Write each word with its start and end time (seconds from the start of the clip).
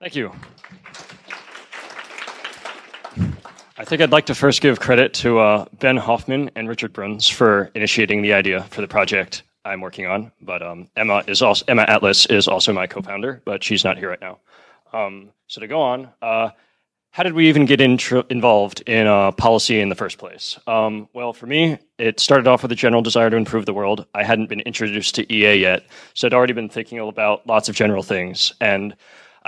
Thank 0.00 0.14
you. 0.14 0.32
I 3.76 3.84
think 3.84 4.00
I'd 4.00 4.12
like 4.12 4.26
to 4.26 4.34
first 4.34 4.60
give 4.60 4.78
credit 4.78 5.12
to 5.14 5.38
uh, 5.38 5.64
Ben 5.80 5.96
Hoffman 5.96 6.50
and 6.54 6.68
Richard 6.68 6.92
Bruns 6.92 7.28
for 7.28 7.70
initiating 7.74 8.22
the 8.22 8.32
idea 8.32 8.62
for 8.70 8.80
the 8.80 8.88
project 8.88 9.42
I'm 9.64 9.80
working 9.80 10.06
on. 10.06 10.30
But 10.40 10.62
um, 10.62 10.88
Emma 10.96 11.24
is 11.26 11.42
also 11.42 11.64
Emma 11.66 11.82
Atlas 11.82 12.26
is 12.26 12.46
also 12.46 12.72
my 12.72 12.86
co-founder, 12.86 13.42
but 13.44 13.64
she's 13.64 13.84
not 13.84 13.98
here 13.98 14.10
right 14.10 14.20
now. 14.20 14.38
Um, 14.92 15.30
so 15.48 15.60
to 15.60 15.66
go 15.66 15.80
on, 15.80 16.08
uh, 16.22 16.50
how 17.10 17.22
did 17.24 17.32
we 17.32 17.48
even 17.48 17.66
get 17.66 17.80
involved 17.80 18.82
in 18.82 19.06
uh, 19.08 19.32
policy 19.32 19.80
in 19.80 19.88
the 19.88 19.94
first 19.94 20.18
place? 20.18 20.58
Um, 20.68 21.08
well, 21.12 21.32
for 21.32 21.46
me, 21.46 21.78
it 21.98 22.20
started 22.20 22.46
off 22.46 22.62
with 22.62 22.70
a 22.70 22.76
general 22.76 23.02
desire 23.02 23.30
to 23.30 23.36
improve 23.36 23.66
the 23.66 23.74
world. 23.74 24.06
I 24.14 24.22
hadn't 24.22 24.48
been 24.48 24.60
introduced 24.60 25.16
to 25.16 25.32
EA 25.32 25.56
yet, 25.56 25.86
so 26.14 26.28
I'd 26.28 26.34
already 26.34 26.52
been 26.52 26.68
thinking 26.68 27.00
about 27.00 27.46
lots 27.46 27.68
of 27.68 27.74
general 27.74 28.02
things, 28.02 28.52
and 28.60 28.94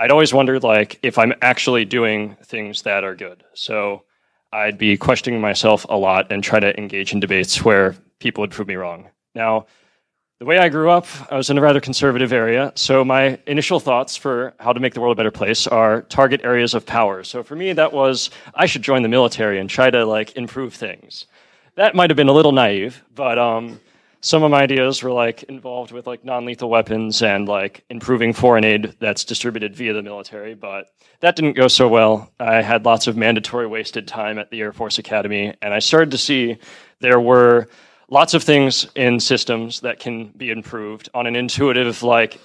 I'd 0.01 0.09
always 0.09 0.33
wondered 0.33 0.63
like 0.63 0.97
if 1.03 1.19
I'm 1.19 1.31
actually 1.43 1.85
doing 1.85 2.35
things 2.43 2.81
that 2.81 3.03
are 3.03 3.13
good. 3.13 3.43
So 3.53 4.01
I'd 4.51 4.79
be 4.79 4.97
questioning 4.97 5.39
myself 5.39 5.85
a 5.89 5.95
lot 5.95 6.31
and 6.31 6.43
try 6.43 6.59
to 6.59 6.75
engage 6.75 7.13
in 7.13 7.19
debates 7.19 7.63
where 7.63 7.95
people 8.17 8.41
would 8.41 8.49
prove 8.49 8.67
me 8.67 8.73
wrong. 8.77 9.09
Now, 9.35 9.67
the 10.39 10.45
way 10.45 10.57
I 10.57 10.69
grew 10.69 10.89
up, 10.89 11.05
I 11.31 11.37
was 11.37 11.51
in 11.51 11.59
a 11.59 11.61
rather 11.61 11.79
conservative 11.79 12.33
area, 12.33 12.71
so 12.73 13.05
my 13.05 13.37
initial 13.45 13.79
thoughts 13.79 14.17
for 14.17 14.55
how 14.59 14.73
to 14.73 14.79
make 14.79 14.95
the 14.95 15.01
world 15.01 15.15
a 15.15 15.19
better 15.19 15.29
place 15.29 15.67
are 15.67 16.01
target 16.01 16.41
areas 16.43 16.73
of 16.73 16.83
power. 16.83 17.23
So 17.23 17.43
for 17.43 17.55
me, 17.55 17.71
that 17.73 17.93
was 17.93 18.31
I 18.55 18.65
should 18.65 18.81
join 18.81 19.03
the 19.03 19.07
military 19.07 19.59
and 19.59 19.69
try 19.69 19.91
to 19.91 20.03
like 20.03 20.35
improve 20.35 20.73
things. 20.73 21.27
That 21.75 21.93
might 21.93 22.09
have 22.09 22.17
been 22.17 22.27
a 22.27 22.33
little 22.33 22.53
naive, 22.53 23.03
but 23.13 23.37
um, 23.37 23.79
some 24.21 24.43
of 24.43 24.51
my 24.51 24.61
ideas 24.61 25.03
were 25.03 25.11
like 25.11 25.43
involved 25.43 25.91
with 25.91 26.07
like 26.07 26.23
non-lethal 26.23 26.69
weapons 26.69 27.21
and 27.21 27.47
like 27.47 27.83
improving 27.89 28.33
foreign 28.33 28.63
aid 28.63 28.95
that's 28.99 29.25
distributed 29.25 29.75
via 29.75 29.93
the 29.93 30.03
military 30.03 30.53
but 30.53 30.87
that 31.19 31.35
didn't 31.35 31.53
go 31.53 31.67
so 31.67 31.87
well. 31.87 32.31
I 32.39 32.61
had 32.61 32.85
lots 32.85 33.07
of 33.07 33.15
mandatory 33.17 33.67
wasted 33.67 34.07
time 34.07 34.39
at 34.39 34.49
the 34.49 34.61
air 34.61 34.73
force 34.73 34.97
academy 34.97 35.53
and 35.61 35.73
i 35.73 35.79
started 35.79 36.11
to 36.11 36.17
see 36.17 36.57
there 36.99 37.19
were 37.19 37.67
lots 38.11 38.33
of 38.35 38.43
things 38.43 38.87
in 38.95 39.19
systems 39.19 39.79
that 39.79 39.99
can 39.99 40.27
be 40.37 40.51
improved 40.51 41.09
on 41.15 41.25
an 41.25 41.35
intuitive 41.35 42.03
like 42.03 42.39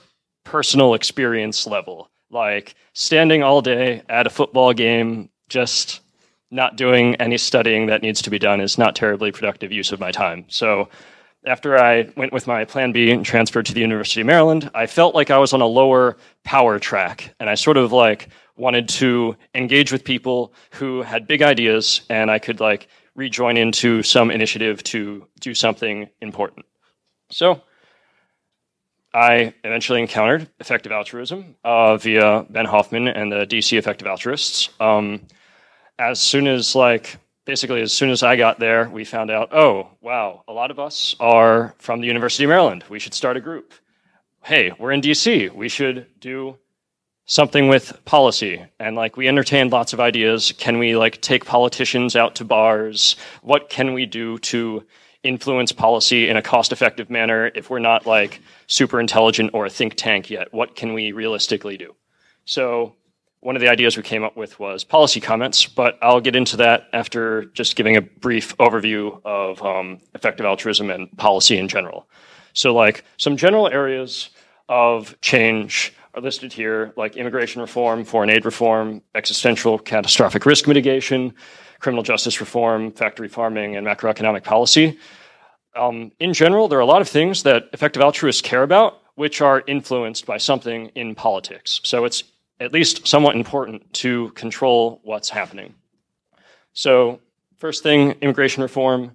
personal 0.45 0.95
experience 0.95 1.67
level. 1.67 2.09
Like 2.31 2.75
standing 2.95 3.43
all 3.43 3.61
day 3.61 4.03
at 4.09 4.27
a 4.27 4.31
football 4.31 4.72
game 4.72 5.28
just 5.48 6.00
not 6.50 6.77
doing 6.77 7.17
any 7.17 7.37
studying 7.37 7.87
that 7.87 8.03
needs 8.03 8.22
to 8.22 8.31
be 8.31 8.39
done 8.39 8.61
is 8.61 8.78
not 8.78 8.97
terribly 8.97 9.33
productive 9.33 9.72
use 9.72 9.93
of 9.93 10.00
my 10.00 10.12
time. 10.12 10.45
So 10.48 10.89
after 11.47 11.78
I 11.78 12.11
went 12.16 12.33
with 12.33 12.47
my 12.47 12.64
plan 12.64 12.92
B 12.92 13.11
and 13.11 13.25
transferred 13.25 13.66
to 13.66 13.75
the 13.75 13.80
University 13.80 14.20
of 14.20 14.27
Maryland, 14.27 14.70
I 14.75 14.86
felt 14.86 15.14
like 15.14 15.30
I 15.30 15.39
was 15.39 15.53
on 15.53 15.61
a 15.61 15.66
lower 15.66 16.16
power 16.44 16.78
track. 16.78 17.34
And 17.38 17.48
I 17.48 17.55
sort 17.55 17.77
of 17.77 17.92
like 17.92 18.28
wanted 18.56 18.88
to 18.88 19.36
engage 19.55 19.92
with 19.92 20.05
people 20.05 20.53
who 20.72 21.03
had 21.03 21.27
big 21.27 21.42
ideas 21.42 22.03
and 22.11 22.30
I 22.30 22.38
could 22.38 22.61
like 22.61 22.88
rejoin 23.14 23.56
into 23.56 24.03
some 24.03 24.30
initiative 24.30 24.83
to 24.84 25.27
do 25.41 25.55
something 25.55 26.08
important. 26.20 26.66
So 27.30 27.62
I 29.14 29.55
eventually 29.64 30.00
encountered 30.00 30.48
effective 30.60 30.92
altruism 30.92 31.56
uh, 31.64 31.97
via 31.97 32.44
Ben 32.50 32.66
Hoffman 32.66 33.08
and 33.08 33.33
the 33.33 33.47
DC 33.47 33.78
Effective 33.78 34.06
Altruists. 34.06 34.69
Um, 34.81 35.22
as 35.98 36.20
soon 36.20 36.47
as 36.47 36.75
like 36.75 37.16
basically, 37.47 37.80
as 37.80 37.92
soon 37.92 38.11
as 38.11 38.22
I 38.22 38.36
got 38.36 38.58
there, 38.58 38.91
we 38.91 39.05
found 39.05 39.30
out, 39.30 39.55
oh, 39.55 39.89
wow, 40.02 40.44
a 40.47 40.52
lot 40.52 40.70
of 40.70 40.78
us 40.78 41.16
are 41.19 41.75
from 41.78 42.00
the 42.00 42.06
University 42.06 42.44
of 42.44 42.48
Maryland. 42.48 42.84
We 42.91 42.98
should 42.98 43.14
start 43.14 43.38
a 43.38 43.41
group. 43.41 43.72
Hey, 44.44 44.72
we're 44.78 44.92
in 44.92 45.00
DC. 45.00 45.55
We 45.55 45.70
should 45.70 46.06
do 46.20 46.58
something 47.25 47.69
with 47.69 48.05
policy. 48.05 48.64
And 48.78 48.94
like, 48.94 49.16
we 49.16 49.28
entertained 49.28 49.72
lots 49.72 49.92
of 49.92 50.00
ideas. 50.00 50.53
Can 50.58 50.78
we 50.78 50.97
like 50.97 51.22
take 51.22 51.47
politicians 51.47 52.14
out 52.14 52.34
to 52.36 52.44
bars? 52.44 53.16
What 53.42 53.70
can 53.70 53.94
we 53.94 54.05
do 54.05 54.38
to 54.38 54.84
influence 55.22 55.72
policy 55.72 56.28
in 56.28 56.37
a 56.37 56.42
cost 56.42 56.72
effective 56.72 57.10
manner 57.10 57.50
if 57.54 57.71
we're 57.71 57.78
not 57.78 58.06
like 58.06 58.41
super 58.66 59.00
intelligent 59.00 59.50
or 59.54 59.66
a 59.66 59.71
think 59.71 59.94
tank 59.94 60.31
yet? 60.31 60.53
What 60.53 60.76
can 60.76 60.94
we 60.94 61.12
realistically 61.12 61.76
do? 61.76 61.94
So 62.44 62.94
one 63.41 63.56
of 63.56 63.60
the 63.60 63.69
ideas 63.69 63.97
we 63.97 64.02
came 64.02 64.24
up 64.24 64.36
with 64.36 64.58
was 64.58 64.82
policy 64.82 65.20
comments, 65.20 65.66
but 65.66 65.98
I'll 66.02 66.20
get 66.20 66.34
into 66.34 66.56
that 66.58 66.88
after 66.92 67.44
just 67.47 67.76
giving 67.76 67.97
a 67.97 68.00
brief 68.02 68.56
overview 68.56 69.20
of 69.24 69.62
um, 69.62 70.00
effective 70.14 70.47
altruism 70.47 70.91
and 70.91 71.14
policy 71.16 71.58
in 71.58 71.69
general. 71.69 72.08
So, 72.54 72.74
like 72.74 73.04
some 73.19 73.36
general 73.36 73.69
areas 73.69 74.30
of 74.69 75.20
change 75.20 75.92
are 76.14 76.22
listed 76.22 76.52
here, 76.52 76.92
like 76.97 77.16
immigration 77.16 77.60
reform, 77.60 78.04
foreign 78.04 78.30
aid 78.30 78.44
reform, 78.44 79.02
existential 79.14 79.78
catastrophic 79.78 80.47
risk 80.47 80.66
mitigation, 80.66 81.34
criminal 81.78 82.03
justice 82.03 82.41
reform, 82.41 82.91
factory 82.91 83.28
farming, 83.28 83.76
and 83.76 83.86
macroeconomic 83.86 84.42
policy. 84.42 84.98
Um, 85.76 86.10
in 86.18 86.32
general, 86.32 86.68
there 86.68 86.78
are 86.78 86.82
a 86.82 86.86
lot 86.86 87.03
of 87.03 87.08
things 87.08 87.42
that 87.42 87.68
effective 87.74 88.03
altruists 88.03 88.41
care 88.41 88.62
about, 88.62 89.03
which 89.14 89.42
are 89.42 89.62
influenced 89.66 90.24
by 90.24 90.38
something 90.38 90.86
in 90.94 91.14
politics. 91.14 91.80
So 91.84 92.06
it's 92.06 92.24
at 92.61 92.72
least 92.72 93.06
somewhat 93.06 93.37
important 93.37 93.93
to 93.94 94.31
control 94.31 95.00
what's 95.05 95.28
happening. 95.28 95.75
So, 96.72 97.21
first 97.59 97.83
thing, 97.83 98.12
immigration 98.21 98.62
reform. 98.62 99.12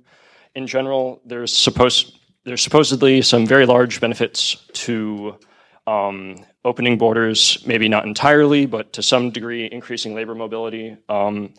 In 0.55 0.67
general, 0.67 1.21
there's 1.25 1.55
supposed 1.55 2.19
there's 2.43 2.61
supposedly 2.61 3.21
some 3.21 3.45
very 3.45 3.65
large 3.65 4.01
benefits 4.01 4.55
to 4.73 5.37
um, 5.85 6.43
opening 6.65 6.97
borders, 6.97 7.63
maybe 7.65 7.87
not 7.87 8.05
entirely, 8.05 8.65
but 8.65 8.93
to 8.93 9.03
some 9.03 9.29
degree, 9.29 9.69
increasing 9.71 10.15
labor 10.15 10.33
mobility. 10.33 10.97
Um, 11.07 11.53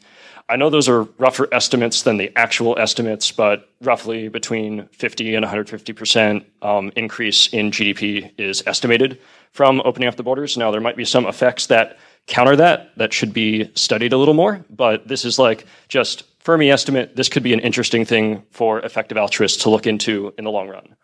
I 0.48 0.56
know 0.56 0.71
those 0.71 0.88
are 0.88 1.04
rougher 1.19 1.48
estimates 1.53 2.03
than 2.03 2.16
the 2.16 2.32
actual 2.37 2.78
estimates, 2.78 3.31
but 3.31 3.71
roughly 3.81 4.28
between 4.28 4.88
50 4.88 5.34
and 5.34 5.44
150 5.44 5.92
percent 5.92 6.47
um, 6.62 6.92
increase 6.97 7.47
in 7.48 7.71
GDP 7.71 8.32
is 8.38 8.62
estimated 8.66 9.21
from 9.52 9.82
opening 9.84 10.08
up 10.08 10.16
the 10.16 10.22
borders. 10.22 10.56
Now, 10.56 10.70
there 10.70 10.80
might 10.80 10.96
be 10.96 11.04
some 11.04 11.26
effects 11.26 11.66
that 11.66 11.98
counter 12.26 12.56
that 12.56 12.96
that 12.96 13.12
should 13.12 13.32
be 13.32 13.70
studied 13.74 14.12
a 14.12 14.16
little 14.16 14.34
more, 14.34 14.64
but 14.70 15.06
this 15.06 15.24
is 15.24 15.38
like 15.38 15.66
just 15.88 16.24
Fermi 16.40 16.70
estimate. 16.70 17.14
This 17.14 17.28
could 17.28 17.42
be 17.42 17.52
an 17.52 17.60
interesting 17.60 18.04
thing 18.04 18.42
for 18.50 18.80
effective 18.80 19.18
altruists 19.18 19.62
to 19.62 19.70
look 19.70 19.86
into 19.86 20.34
in 20.38 20.44
the 20.44 20.50
long 20.50 20.68
run. 20.68 20.96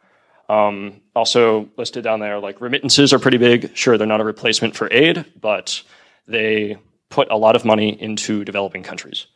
Um, 0.48 1.02
also 1.14 1.68
listed 1.76 2.02
down 2.04 2.20
there, 2.20 2.38
like 2.38 2.60
remittances 2.60 3.12
are 3.12 3.18
pretty 3.18 3.36
big. 3.36 3.76
Sure, 3.76 3.98
they're 3.98 4.06
not 4.06 4.20
a 4.20 4.24
replacement 4.24 4.74
for 4.74 4.88
aid, 4.90 5.26
but 5.38 5.82
they 6.26 6.78
put 7.10 7.30
a 7.30 7.36
lot 7.36 7.54
of 7.54 7.64
money 7.64 8.00
into 8.00 8.44
developing 8.44 8.82
countries. 8.82 9.26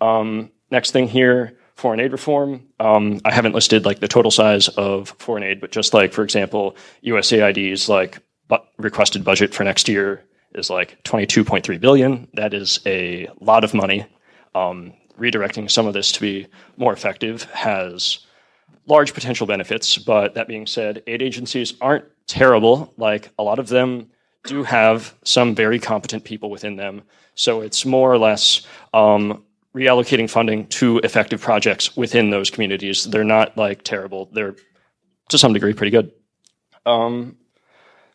Um, 0.00 0.50
next 0.70 0.90
thing 0.90 1.06
here, 1.08 1.58
foreign 1.80 1.98
aid 1.98 2.12
reform. 2.12 2.62
Um, 2.78 3.20
I 3.24 3.32
haven't 3.32 3.54
listed 3.54 3.86
like 3.86 4.00
the 4.00 4.08
total 4.08 4.30
size 4.30 4.68
of 4.68 5.08
foreign 5.18 5.42
aid, 5.42 5.60
but 5.62 5.72
just 5.72 5.94
like 5.94 6.12
for 6.12 6.22
example, 6.22 6.76
USAID's 7.04 7.88
like 7.88 8.18
bu- 8.48 8.58
requested 8.76 9.24
budget 9.24 9.54
for 9.54 9.64
next 9.64 9.88
year 9.88 10.22
is 10.54 10.68
like 10.68 11.02
22.3 11.04 11.80
billion. 11.80 12.28
That 12.34 12.52
is 12.52 12.80
a 12.84 13.28
lot 13.40 13.64
of 13.64 13.72
money. 13.72 14.04
Um, 14.54 14.92
redirecting 15.18 15.70
some 15.70 15.86
of 15.86 15.94
this 15.94 16.12
to 16.12 16.20
be 16.20 16.46
more 16.76 16.92
effective 16.92 17.44
has 17.44 18.26
large 18.86 19.14
potential 19.14 19.46
benefits. 19.46 19.96
But 19.96 20.34
that 20.34 20.48
being 20.48 20.66
said, 20.66 21.02
aid 21.06 21.22
agencies 21.22 21.74
aren't 21.80 22.04
terrible. 22.26 22.92
Like 22.98 23.30
a 23.38 23.42
lot 23.42 23.58
of 23.58 23.68
them 23.68 24.10
do 24.44 24.64
have 24.64 25.14
some 25.24 25.54
very 25.54 25.78
competent 25.78 26.24
people 26.24 26.50
within 26.50 26.76
them. 26.76 27.02
So 27.34 27.62
it's 27.62 27.86
more 27.86 28.12
or 28.12 28.18
less 28.18 28.66
um, 28.92 29.44
reallocating 29.74 30.28
funding 30.28 30.66
to 30.66 30.98
effective 30.98 31.40
projects 31.40 31.96
within 31.96 32.30
those 32.30 32.50
communities. 32.50 33.04
They're 33.04 33.24
not 33.24 33.56
like 33.56 33.82
terrible. 33.82 34.28
They're 34.32 34.56
to 35.28 35.38
some 35.38 35.52
degree 35.52 35.72
pretty 35.72 35.90
good. 35.90 36.12
Um, 36.86 37.36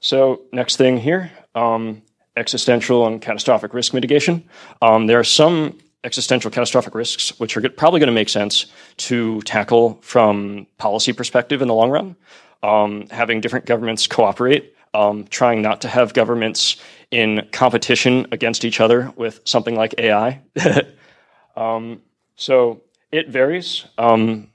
so 0.01 0.41
next 0.51 0.75
thing 0.75 0.97
here, 0.97 1.31
um, 1.55 2.01
existential 2.35 3.07
and 3.07 3.21
catastrophic 3.21 3.73
risk 3.73 3.93
mitigation. 3.93 4.43
Um, 4.81 5.07
there 5.07 5.19
are 5.19 5.23
some 5.23 5.79
existential 6.03 6.51
catastrophic 6.51 6.93
risks 6.93 7.37
which 7.39 7.57
are 7.57 7.69
probably 7.69 7.99
going 7.99 8.07
to 8.07 8.13
make 8.13 8.29
sense 8.29 8.67
to 8.97 9.41
tackle 9.41 9.99
from 10.01 10.67
policy 10.77 11.13
perspective 11.13 11.61
in 11.61 11.67
the 11.67 11.73
long 11.73 11.89
run. 11.89 12.15
Um, 12.61 13.07
having 13.09 13.41
different 13.41 13.65
governments 13.65 14.07
cooperate, 14.07 14.75
um, 14.93 15.25
trying 15.27 15.61
not 15.61 15.81
to 15.81 15.87
have 15.87 16.13
governments 16.13 16.77
in 17.11 17.47
competition 17.51 18.27
against 18.31 18.65
each 18.65 18.79
other 18.79 19.13
with 19.15 19.41
something 19.45 19.75
like 19.75 19.95
AI. 19.97 20.41
Um, 21.55 22.01
so 22.35 22.81
it 23.11 23.29
varies. 23.29 23.85
Um, 23.97 24.49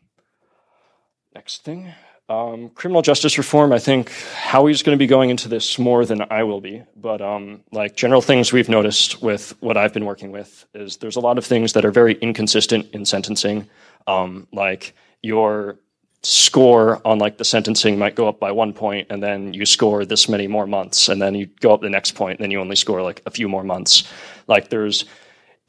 next 1.35 1.65
thing. 1.65 1.93
Um, 2.29 2.69
criminal 2.71 3.03
justice 3.03 3.39
reform, 3.39 3.73
I 3.73 3.81
think 3.81 4.13
Howie's 4.35 4.85
going 4.85 4.97
to 4.97 5.03
be 5.03 5.09
going 5.09 5.31
into 5.31 5.49
this 5.49 5.81
more 5.81 6.05
than 6.05 6.25
I 6.31 6.45
will 6.45 6.61
be. 6.61 6.85
But 6.95 7.21
um, 7.21 7.65
like 7.73 7.97
general 7.97 8.23
things 8.23 8.53
we've 8.53 8.69
noticed 8.69 9.21
with 9.21 9.57
what 9.61 9.77
I've 9.77 9.93
been 9.93 10.05
working 10.05 10.31
with 10.31 10.65
is 10.73 10.99
there's 10.99 11.17
a 11.17 11.21
lot 11.21 11.39
of 11.39 11.45
things 11.45 11.73
that 11.73 11.85
are 11.85 11.91
very 11.91 12.15
inconsistent 12.15 12.87
in 12.93 13.05
sentencing. 13.05 13.69
Um, 14.07 14.47
like 14.53 14.95
your 15.23 15.81
score 16.23 17.01
on 17.05 17.19
like 17.19 17.39
the 17.39 17.45
sentencing 17.45 17.99
might 17.99 18.15
go 18.15 18.29
up 18.29 18.39
by 18.39 18.53
one 18.53 18.75
point 18.75 19.07
and 19.11 19.23
then 19.23 19.55
you 19.55 19.65
score 19.65 20.05
this 20.05 20.29
many 20.29 20.47
more 20.47 20.67
months 20.67 21.09
and 21.09 21.21
then 21.21 21.35
you 21.35 21.47
go 21.61 21.73
up 21.73 21.81
the 21.81 21.89
next 21.89 22.13
point 22.13 22.39
and 22.39 22.45
then 22.45 22.51
you 22.51 22.61
only 22.61 22.77
score 22.77 23.03
like 23.03 23.23
a 23.25 23.31
few 23.31 23.49
more 23.49 23.65
months 23.65 24.05
like 24.47 24.69
there's 24.69 25.07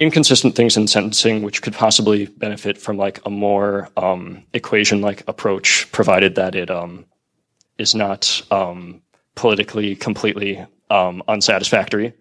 inconsistent 0.01 0.55
things 0.55 0.75
in 0.75 0.87
sentencing 0.87 1.43
which 1.43 1.61
could 1.61 1.75
possibly 1.75 2.25
benefit 2.25 2.75
from 2.75 2.97
like 2.97 3.19
a 3.23 3.29
more 3.29 3.87
um, 3.97 4.43
equation 4.53 4.99
like 4.99 5.23
approach 5.27 5.89
provided 5.91 6.33
that 6.33 6.55
it 6.55 6.71
um, 6.71 7.05
is 7.77 7.93
not 7.93 8.41
um, 8.49 8.99
politically 9.35 9.95
completely 9.95 10.65
um, 10.89 11.21
unsatisfactory 11.27 12.11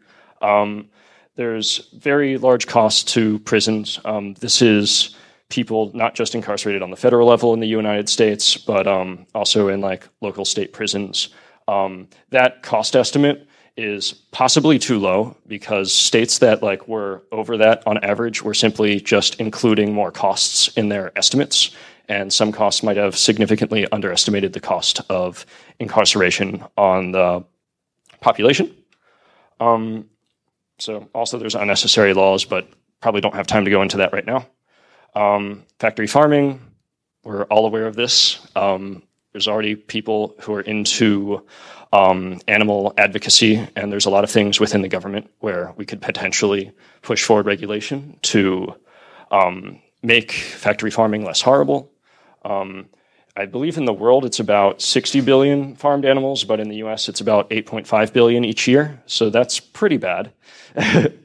um, 0.42 0.90
there's 1.36 1.88
very 1.94 2.36
large 2.36 2.66
costs 2.66 3.02
to 3.02 3.38
prisons 3.40 3.98
um, 4.04 4.34
this 4.34 4.60
is 4.60 5.16
people 5.48 5.90
not 5.94 6.14
just 6.14 6.34
incarcerated 6.34 6.82
on 6.82 6.90
the 6.90 6.96
federal 6.96 7.26
level 7.26 7.52
in 7.54 7.58
the 7.58 7.66
United 7.66 8.08
States, 8.08 8.56
but 8.56 8.86
also 9.34 9.66
in 9.66 9.80
like 9.80 10.06
local 10.20 10.44
state 10.44 10.72
prisons. 10.72 11.30
That 11.66 12.62
cost 12.62 12.94
estimate 12.94 13.48
is 13.76 14.12
possibly 14.12 14.78
too 14.78 14.98
low 14.98 15.36
because 15.46 15.92
states 15.92 16.38
that 16.38 16.62
like 16.62 16.86
were 16.88 17.22
over 17.32 17.56
that 17.56 17.82
on 17.86 17.98
average 18.04 18.42
were 18.42 18.54
simply 18.54 19.00
just 19.00 19.40
including 19.40 19.92
more 19.92 20.10
costs 20.10 20.68
in 20.76 20.88
their 20.88 21.16
estimates. 21.16 21.70
And 22.08 22.32
some 22.32 22.50
costs 22.52 22.82
might 22.82 22.96
have 22.96 23.16
significantly 23.16 23.86
underestimated 23.92 24.52
the 24.52 24.60
cost 24.60 25.00
of 25.08 25.46
incarceration 25.78 26.64
on 26.76 27.12
the 27.12 27.44
population. 28.20 28.74
Um, 29.60 30.10
so 30.78 31.08
also 31.14 31.38
there's 31.38 31.54
unnecessary 31.54 32.14
laws 32.14 32.44
but 32.44 32.68
probably 33.00 33.20
don't 33.20 33.34
have 33.34 33.46
time 33.46 33.64
to 33.64 33.70
go 33.70 33.82
into 33.82 33.98
that 33.98 34.12
right 34.12 34.26
now. 34.26 34.46
Um, 35.14 35.64
factory 35.78 36.06
farming, 36.06 36.60
we're 37.24 37.44
all 37.44 37.66
aware 37.66 37.86
of 37.86 37.96
this. 37.96 38.46
Um, 38.56 39.02
there's 39.32 39.48
already 39.48 39.76
people 39.76 40.34
who 40.40 40.54
are 40.54 40.60
into 40.60 41.44
um, 41.92 42.40
animal 42.46 42.92
advocacy, 42.96 43.66
and 43.76 43.92
there's 43.92 44.06
a 44.06 44.10
lot 44.10 44.24
of 44.24 44.30
things 44.30 44.60
within 44.60 44.82
the 44.82 44.88
government 44.88 45.30
where 45.40 45.72
we 45.76 45.84
could 45.84 46.00
potentially 46.00 46.72
push 47.02 47.24
forward 47.24 47.46
regulation 47.46 48.18
to 48.22 48.74
um, 49.30 49.80
make 50.02 50.32
factory 50.32 50.90
farming 50.90 51.24
less 51.24 51.40
horrible. 51.40 51.90
Um, 52.44 52.88
I 53.36 53.46
believe 53.46 53.78
in 53.78 53.84
the 53.84 53.92
world 53.92 54.24
it's 54.24 54.40
about 54.40 54.82
60 54.82 55.20
billion 55.20 55.76
farmed 55.76 56.04
animals, 56.04 56.44
but 56.44 56.60
in 56.60 56.68
the 56.68 56.76
US 56.76 57.08
it's 57.08 57.20
about 57.20 57.50
8.5 57.50 58.12
billion 58.12 58.44
each 58.44 58.66
year, 58.66 59.02
so 59.06 59.30
that's 59.30 59.60
pretty 59.60 59.96
bad. 59.96 60.32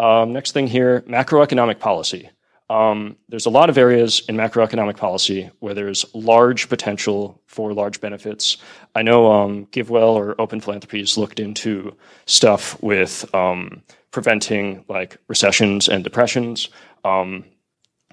Um, 0.00 0.32
next 0.32 0.52
thing 0.52 0.66
here 0.66 1.02
macroeconomic 1.02 1.78
policy. 1.78 2.30
Um, 2.70 3.16
there's 3.28 3.46
a 3.46 3.50
lot 3.50 3.68
of 3.68 3.76
areas 3.76 4.22
in 4.28 4.36
macroeconomic 4.36 4.96
policy 4.96 5.50
where 5.58 5.74
there's 5.74 6.04
large 6.14 6.68
potential 6.68 7.42
for 7.46 7.74
large 7.74 8.00
benefits. 8.00 8.58
I 8.94 9.02
know 9.02 9.32
um, 9.32 9.66
GiveWell 9.66 10.14
or 10.14 10.40
Open 10.40 10.60
Philanthropy's 10.60 11.18
looked 11.18 11.40
into 11.40 11.96
stuff 12.26 12.80
with 12.80 13.28
um, 13.34 13.82
preventing 14.12 14.84
like 14.88 15.16
recessions 15.26 15.88
and 15.88 16.04
depressions. 16.04 16.68
Um, 17.04 17.44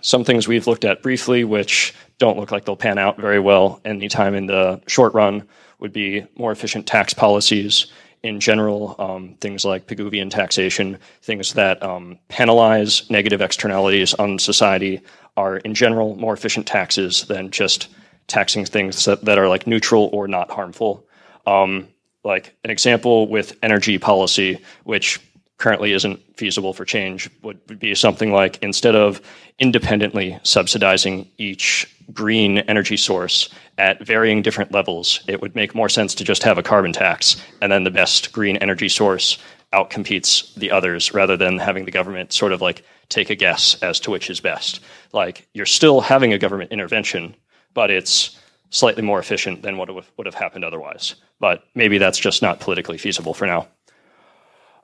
some 0.01 0.23
things 0.23 0.47
we've 0.47 0.65
looked 0.65 0.85
at 0.85 1.03
briefly, 1.03 1.43
which 1.43 1.93
don't 2.17 2.39
look 2.39 2.51
like 2.51 2.65
they'll 2.65 2.75
pan 2.75 2.97
out 2.97 3.17
very 3.17 3.39
well 3.39 3.79
anytime 3.85 4.33
in 4.33 4.47
the 4.47 4.81
short 4.87 5.13
run, 5.13 5.47
would 5.77 5.93
be 5.93 6.25
more 6.35 6.51
efficient 6.51 6.87
tax 6.87 7.13
policies 7.13 7.85
in 8.23 8.39
general, 8.39 8.95
um, 8.99 9.35
things 9.39 9.63
like 9.63 9.87
Pigouvian 9.87 10.29
taxation, 10.29 10.97
things 11.21 11.53
that 11.53 11.81
um, 11.83 12.17
penalize 12.29 13.09
negative 13.09 13.41
externalities 13.41 14.13
on 14.15 14.39
society 14.39 15.01
are 15.35 15.57
in 15.57 15.73
general 15.73 16.15
more 16.15 16.33
efficient 16.33 16.65
taxes 16.65 17.25
than 17.25 17.51
just 17.51 17.89
taxing 18.27 18.65
things 18.65 19.05
that, 19.05 19.23
that 19.23 19.37
are 19.37 19.47
like 19.47 19.67
neutral 19.67 20.09
or 20.11 20.27
not 20.27 20.49
harmful. 20.49 21.05
Um, 21.45 21.87
like 22.23 22.55
an 22.63 22.71
example 22.71 23.27
with 23.27 23.57
energy 23.63 23.97
policy, 23.97 24.59
which 24.83 25.21
currently 25.57 25.91
isn't 25.91 26.19
feasible 26.37 26.73
for 26.73 26.85
change, 26.85 27.29
would, 27.41 27.79
be 27.79 27.95
something 27.95 28.31
like 28.31 28.61
instead 28.61 28.95
of 28.95 29.21
independently 29.59 30.39
subsidizing 30.43 31.29
each 31.37 31.91
green 32.13 32.59
energy 32.59 32.97
source 32.97 33.49
at 33.77 34.05
varying 34.05 34.41
different 34.41 34.71
levels, 34.71 35.23
it 35.27 35.41
would 35.41 35.55
make 35.55 35.75
more 35.75 35.89
sense 35.89 36.13
to 36.15 36.23
just 36.23 36.43
have 36.43 36.57
a 36.57 36.63
carbon 36.63 36.93
tax, 36.93 37.41
and 37.61 37.71
then 37.71 37.83
the 37.83 37.91
best 37.91 38.31
green 38.31 38.57
energy 38.57 38.87
source 38.87 39.37
outcompetes 39.73 40.53
the 40.55 40.71
others 40.71 41.13
rather 41.13 41.35
than 41.35 41.57
having 41.57 41.85
the 41.85 41.91
government 41.91 42.31
sort 42.31 42.53
of 42.53 42.61
like 42.61 42.83
take 43.09 43.29
a 43.29 43.35
guess 43.35 43.81
as 43.81 43.99
to 43.99 44.11
which 44.11 44.29
is 44.29 44.39
best. 44.39 44.79
Like 45.11 45.47
you're 45.53 45.65
still 45.65 46.01
having 46.01 46.33
a 46.33 46.37
government 46.37 46.71
intervention, 46.71 47.35
but 47.73 47.91
it's 47.91 48.39
slightly 48.69 49.03
more 49.03 49.19
efficient 49.19 49.61
than 49.63 49.77
what 49.77 49.89
would 49.93 50.25
have 50.25 50.35
happened 50.35 50.63
otherwise. 50.63 51.15
But 51.39 51.63
maybe 51.75 51.97
that's 51.97 52.19
just 52.19 52.41
not 52.41 52.59
politically 52.59 52.97
feasible 52.97 53.33
for 53.33 53.45
now. 53.45 53.67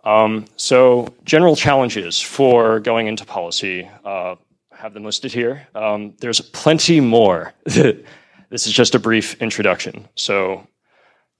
Um, 0.04 0.46
so, 0.58 1.14
general 1.24 1.56
challenges 1.56 2.20
for 2.20 2.80
going 2.80 3.08
into 3.08 3.26
policy. 3.26 3.90
Uh, 4.04 4.36
have 4.84 4.94
them 4.94 5.06
listed 5.06 5.32
here. 5.32 5.66
Um, 5.76 6.14
there's 6.20 6.42
plenty 6.42 7.00
more. 7.00 7.54
this 7.64 8.68
is 8.68 8.74
just 8.74 8.96
a 8.96 9.00
brief 9.00 9.42
introduction. 9.42 10.10
So, 10.16 10.68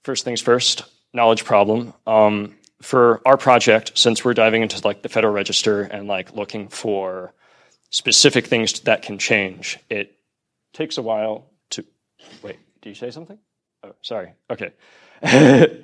first 0.04 0.24
things 0.24 0.40
first, 0.40 0.84
knowledge 1.14 1.44
problem. 1.44 1.94
Um, 2.08 2.56
for 2.82 3.22
our 3.26 3.38
project, 3.38 3.92
since 3.96 4.24
we're 4.24 4.34
diving 4.34 4.62
into 4.62 4.80
like 4.86 5.02
the 5.02 5.10
Federal 5.10 5.34
Register 5.34 5.82
and 5.84 6.08
like 6.08 6.34
looking 6.34 6.68
for 6.70 7.34
specific 7.90 8.48
things 8.48 8.80
that 8.82 9.02
can 9.02 9.18
change, 9.18 9.80
it 9.90 10.18
takes 10.74 10.98
a 10.98 11.02
while 11.02 11.46
to. 11.72 11.86
Wait, 12.42 12.60
do 12.82 12.90
you 12.90 12.96
say 12.96 13.12
something? 13.12 13.40
Oh, 13.84 13.96
sorry. 14.02 14.34
Okay. 14.50 14.72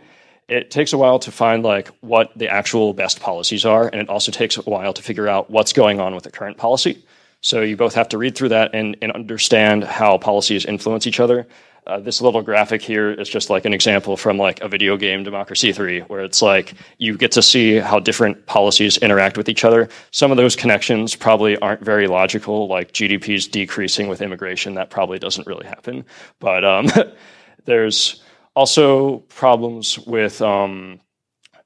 it 0.49 0.71
takes 0.71 0.93
a 0.93 0.97
while 0.97 1.19
to 1.19 1.31
find 1.31 1.63
like 1.63 1.89
what 2.01 2.31
the 2.37 2.49
actual 2.49 2.93
best 2.93 3.19
policies 3.19 3.65
are, 3.65 3.87
and 3.87 4.01
it 4.01 4.09
also 4.09 4.31
takes 4.31 4.57
a 4.57 4.61
while 4.61 4.93
to 4.93 5.01
figure 5.01 5.27
out 5.27 5.49
what's 5.49 5.73
going 5.73 5.99
on 5.99 6.15
with 6.15 6.23
the 6.23 6.31
current 6.31 6.57
policy. 6.57 7.03
So 7.41 7.61
you 7.61 7.77
both 7.77 7.93
have 7.93 8.09
to 8.09 8.17
read 8.17 8.35
through 8.35 8.49
that 8.49 8.73
and, 8.73 8.97
and 9.01 9.11
understand 9.13 9.83
how 9.83 10.17
policies 10.17 10.65
influence 10.65 11.07
each 11.07 11.19
other. 11.19 11.47
Uh, 11.87 11.99
this 11.99 12.21
little 12.21 12.41
graphic 12.41 12.81
here 12.81 13.11
is 13.11 13.29
just 13.29 13.49
like 13.49 13.65
an 13.65 13.73
example 13.73 14.17
from 14.17 14.37
like 14.37 14.61
a 14.61 14.67
video 14.67 14.97
game 14.97 15.23
democracy 15.23 15.71
3 15.71 16.01
where 16.01 16.21
it's 16.21 16.41
like 16.41 16.73
you 16.99 17.17
get 17.17 17.31
to 17.31 17.41
see 17.41 17.77
how 17.77 17.99
different 17.99 18.45
policies 18.45 18.97
interact 18.97 19.37
with 19.37 19.49
each 19.49 19.63
other 19.63 19.89
some 20.11 20.29
of 20.29 20.37
those 20.37 20.55
connections 20.55 21.15
probably 21.15 21.57
aren't 21.59 21.81
very 21.81 22.05
logical 22.05 22.67
like 22.67 22.91
gdp's 22.91 23.47
decreasing 23.47 24.07
with 24.07 24.21
immigration 24.21 24.75
that 24.75 24.91
probably 24.91 25.17
doesn't 25.17 25.47
really 25.47 25.65
happen 25.65 26.05
but 26.39 26.63
um, 26.63 26.87
there's 27.65 28.21
also 28.55 29.19
problems 29.29 29.99
with 29.99 30.41
um, 30.41 30.99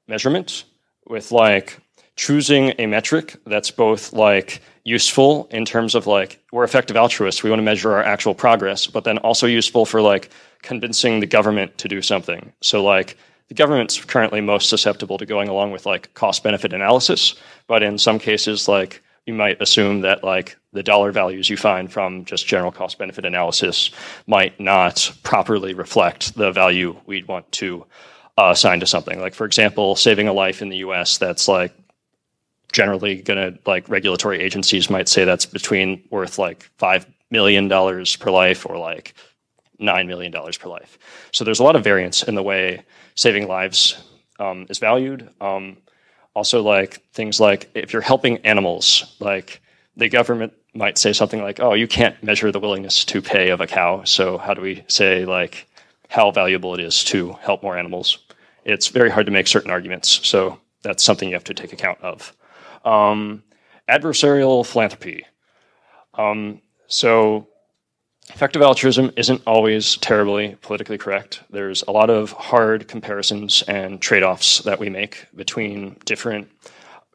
measurement 0.08 0.64
with 1.06 1.32
like 1.32 1.78
choosing 2.16 2.72
a 2.78 2.86
metric 2.86 3.36
that's 3.46 3.70
both 3.70 4.12
like 4.12 4.62
useful 4.84 5.48
in 5.50 5.64
terms 5.64 5.94
of 5.94 6.06
like 6.06 6.42
we're 6.52 6.62
effective 6.62 6.96
altruists 6.96 7.42
we 7.42 7.50
want 7.50 7.58
to 7.58 7.64
measure 7.64 7.92
our 7.92 8.02
actual 8.02 8.34
progress 8.34 8.86
but 8.86 9.04
then 9.04 9.18
also 9.18 9.46
useful 9.46 9.84
for 9.84 10.00
like 10.00 10.30
convincing 10.62 11.20
the 11.20 11.26
government 11.26 11.76
to 11.78 11.88
do 11.88 12.00
something. 12.00 12.52
So 12.60 12.82
like 12.84 13.18
the 13.48 13.54
government's 13.54 14.02
currently 14.02 14.40
most 14.40 14.70
susceptible 14.70 15.18
to 15.18 15.26
going 15.26 15.48
along 15.48 15.72
with 15.72 15.86
like 15.86 16.12
cost 16.14 16.42
benefit 16.42 16.72
analysis 16.72 17.34
but 17.66 17.82
in 17.82 17.98
some 17.98 18.18
cases 18.18 18.68
like 18.68 19.02
you 19.26 19.34
might 19.34 19.60
assume 19.60 20.02
that 20.02 20.22
like 20.22 20.56
the 20.72 20.82
dollar 20.82 21.12
values 21.12 21.48
you 21.48 21.56
find 21.56 21.92
from 21.92 22.24
just 22.24 22.46
general 22.46 22.72
cost 22.72 22.98
benefit 22.98 23.24
analysis 23.24 23.90
might 24.26 24.58
not 24.60 25.12
properly 25.22 25.74
reflect 25.74 26.34
the 26.34 26.52
value 26.52 26.96
we'd 27.06 27.28
want 27.28 27.50
to 27.52 27.84
uh, 28.36 28.50
assign 28.50 28.80
to 28.80 28.86
something 28.86 29.20
like 29.20 29.34
for 29.34 29.46
example 29.46 29.96
saving 29.96 30.28
a 30.28 30.32
life 30.32 30.60
in 30.60 30.68
the 30.68 30.78
us 30.78 31.18
that's 31.18 31.48
like 31.48 31.72
generally 32.74 33.22
going 33.22 33.54
to 33.54 33.58
like 33.66 33.88
regulatory 33.88 34.40
agencies 34.40 34.90
might 34.90 35.08
say 35.08 35.24
that's 35.24 35.46
between 35.46 36.02
worth 36.10 36.38
like 36.38 36.64
five 36.76 37.06
million 37.30 37.68
dollars 37.68 38.16
per 38.16 38.30
life 38.30 38.66
or 38.66 38.76
like 38.76 39.14
nine 39.78 40.06
million 40.06 40.32
dollars 40.32 40.58
per 40.58 40.68
life. 40.68 40.98
So 41.32 41.44
there's 41.44 41.60
a 41.60 41.64
lot 41.64 41.76
of 41.76 41.84
variance 41.84 42.22
in 42.22 42.34
the 42.34 42.42
way 42.42 42.82
saving 43.14 43.48
lives 43.48 43.96
um, 44.38 44.66
is 44.68 44.78
valued. 44.78 45.30
Um, 45.40 45.78
also, 46.34 46.62
like 46.62 47.02
things 47.12 47.40
like 47.40 47.70
if 47.74 47.92
you're 47.92 48.02
helping 48.02 48.38
animals, 48.38 49.16
like 49.20 49.60
the 49.96 50.08
government 50.08 50.52
might 50.74 50.98
say 50.98 51.12
something 51.12 51.42
like, 51.42 51.60
"Oh, 51.60 51.74
you 51.74 51.86
can't 51.86 52.20
measure 52.22 52.50
the 52.50 52.60
willingness 52.60 53.04
to 53.06 53.22
pay 53.22 53.50
of 53.50 53.60
a 53.60 53.66
cow." 53.66 54.04
So 54.04 54.38
how 54.38 54.54
do 54.54 54.60
we 54.60 54.84
say 54.88 55.24
like 55.24 55.68
how 56.08 56.30
valuable 56.30 56.74
it 56.74 56.80
is 56.80 57.04
to 57.04 57.32
help 57.40 57.62
more 57.62 57.78
animals? 57.78 58.18
It's 58.64 58.88
very 58.88 59.10
hard 59.10 59.26
to 59.26 59.32
make 59.32 59.46
certain 59.46 59.70
arguments. 59.70 60.26
So 60.26 60.58
that's 60.82 61.02
something 61.02 61.28
you 61.28 61.34
have 61.34 61.44
to 61.44 61.54
take 61.54 61.72
account 61.72 62.00
of. 62.02 62.34
Um, 62.84 63.42
adversarial 63.88 64.64
philanthropy. 64.66 65.26
Um, 66.14 66.60
so, 66.86 67.48
effective 68.30 68.62
altruism 68.62 69.12
isn't 69.16 69.42
always 69.46 69.96
terribly 69.98 70.56
politically 70.62 70.98
correct. 70.98 71.42
There's 71.50 71.82
a 71.86 71.90
lot 71.90 72.10
of 72.10 72.32
hard 72.32 72.88
comparisons 72.88 73.62
and 73.62 74.00
trade 74.00 74.22
offs 74.22 74.60
that 74.60 74.78
we 74.78 74.88
make 74.88 75.26
between 75.34 75.96
different 76.04 76.50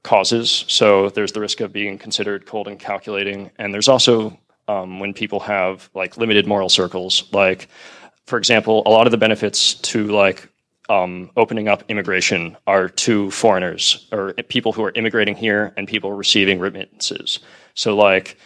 causes. 0.03 0.65
So, 0.67 1.09
there's 1.09 1.33
the 1.33 1.41
risk 1.41 1.59
of 1.61 1.73
being 1.73 1.97
considered 1.97 2.45
cold 2.45 2.67
and 2.67 2.79
calculating, 2.79 3.51
and 3.57 3.73
there's 3.73 3.89
also 3.89 4.37
um, 4.67 4.99
when 4.99 5.13
people 5.13 5.39
have 5.41 5.89
like 5.93 6.17
limited 6.17 6.47
moral 6.47 6.69
circles. 6.69 7.23
Like, 7.33 7.67
for 8.25 8.37
example, 8.37 8.83
a 8.85 8.89
lot 8.89 9.07
of 9.07 9.11
the 9.11 9.17
benefits 9.17 9.73
to 9.73 10.07
like 10.07 10.47
um, 10.89 11.29
opening 11.37 11.67
up 11.67 11.83
immigration 11.89 12.57
are 12.67 12.89
to 12.89 13.29
foreigners 13.31 14.07
or 14.11 14.33
people 14.33 14.71
who 14.71 14.83
are 14.83 14.91
immigrating 14.95 15.35
here 15.35 15.73
and 15.77 15.87
people 15.87 16.11
receiving 16.13 16.59
remittances. 16.59 17.39
So, 17.75 17.95
like, 17.95 18.37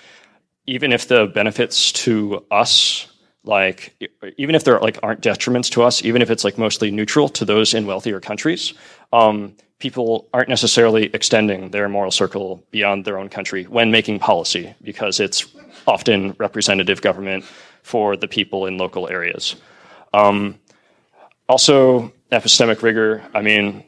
even 0.66 0.92
if 0.92 1.08
the 1.08 1.28
benefits 1.28 1.92
to 1.92 2.46
us 2.52 3.08
like 3.46 3.94
even 4.38 4.56
if 4.56 4.64
there 4.64 4.80
like 4.80 4.98
aren't 5.04 5.22
detriments 5.22 5.70
to 5.70 5.84
us 5.84 6.04
even 6.04 6.22
if 6.22 6.30
it's 6.30 6.44
like 6.44 6.58
mostly 6.58 6.92
neutral 6.92 7.28
to 7.28 7.46
those 7.46 7.74
in 7.74 7.86
wealthier 7.86 8.20
countries 8.20 8.74
um, 9.12 9.56
people 9.84 10.30
aren't 10.34 10.48
necessarily 10.48 11.06
extending 11.14 11.70
their 11.72 11.90
moral 11.90 12.10
circle 12.10 12.64
beyond 12.72 13.04
their 13.04 13.20
own 13.20 13.28
country 13.28 13.66
when 13.66 13.92
making 13.92 14.18
policy 14.18 14.74
because 14.82 15.20
it's 15.20 15.46
often 15.86 16.34
representative 16.40 17.02
government 17.02 17.44
for 17.82 18.16
the 18.16 18.30
people 18.30 18.66
in 18.66 18.78
local 18.78 19.10
areas. 19.10 19.58
Um, 20.14 20.58
also 21.50 22.14
epistemic 22.32 22.82
rigor. 22.82 23.22
I 23.36 23.42
mean 23.42 23.84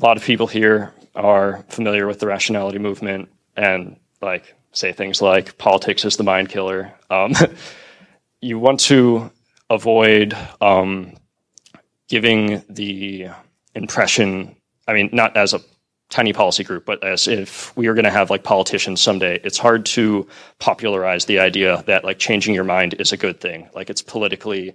a 0.00 0.04
lot 0.04 0.16
of 0.16 0.24
people 0.24 0.48
here 0.48 0.92
are 1.14 1.64
familiar 1.68 2.08
with 2.08 2.18
the 2.18 2.26
rationality 2.26 2.78
movement 2.78 3.28
and 3.56 3.96
like 4.20 4.56
say 4.72 4.92
things 4.92 5.20
like 5.22 5.56
politics 5.58 6.04
is 6.04 6.16
the 6.16 6.24
mind 6.24 6.48
killer 6.48 6.92
um, 7.10 7.32
you 8.40 8.58
want 8.58 8.80
to 8.80 9.30
avoid 9.70 10.36
um, 10.60 11.12
giving 12.08 12.62
the 12.68 13.28
impression, 13.74 14.56
I 14.86 14.94
mean, 14.94 15.10
not 15.12 15.36
as 15.36 15.54
a 15.54 15.60
tiny 16.10 16.32
policy 16.32 16.64
group, 16.64 16.86
but 16.86 17.04
as 17.04 17.28
if 17.28 17.76
we 17.76 17.86
are 17.86 17.94
going 17.94 18.04
to 18.04 18.10
have 18.10 18.30
like 18.30 18.42
politicians 18.42 19.00
someday, 19.00 19.40
it's 19.44 19.58
hard 19.58 19.84
to 19.84 20.26
popularize 20.58 21.26
the 21.26 21.38
idea 21.38 21.82
that 21.86 22.04
like 22.04 22.18
changing 22.18 22.54
your 22.54 22.64
mind 22.64 22.94
is 22.98 23.12
a 23.12 23.16
good 23.16 23.40
thing. 23.40 23.68
Like 23.74 23.90
it's 23.90 24.02
politically 24.02 24.74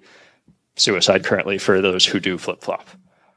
suicide 0.75 1.23
currently 1.23 1.57
for 1.57 1.81
those 1.81 2.05
who 2.05 2.19
do 2.19 2.37
flip 2.37 2.61
flop. 2.61 2.87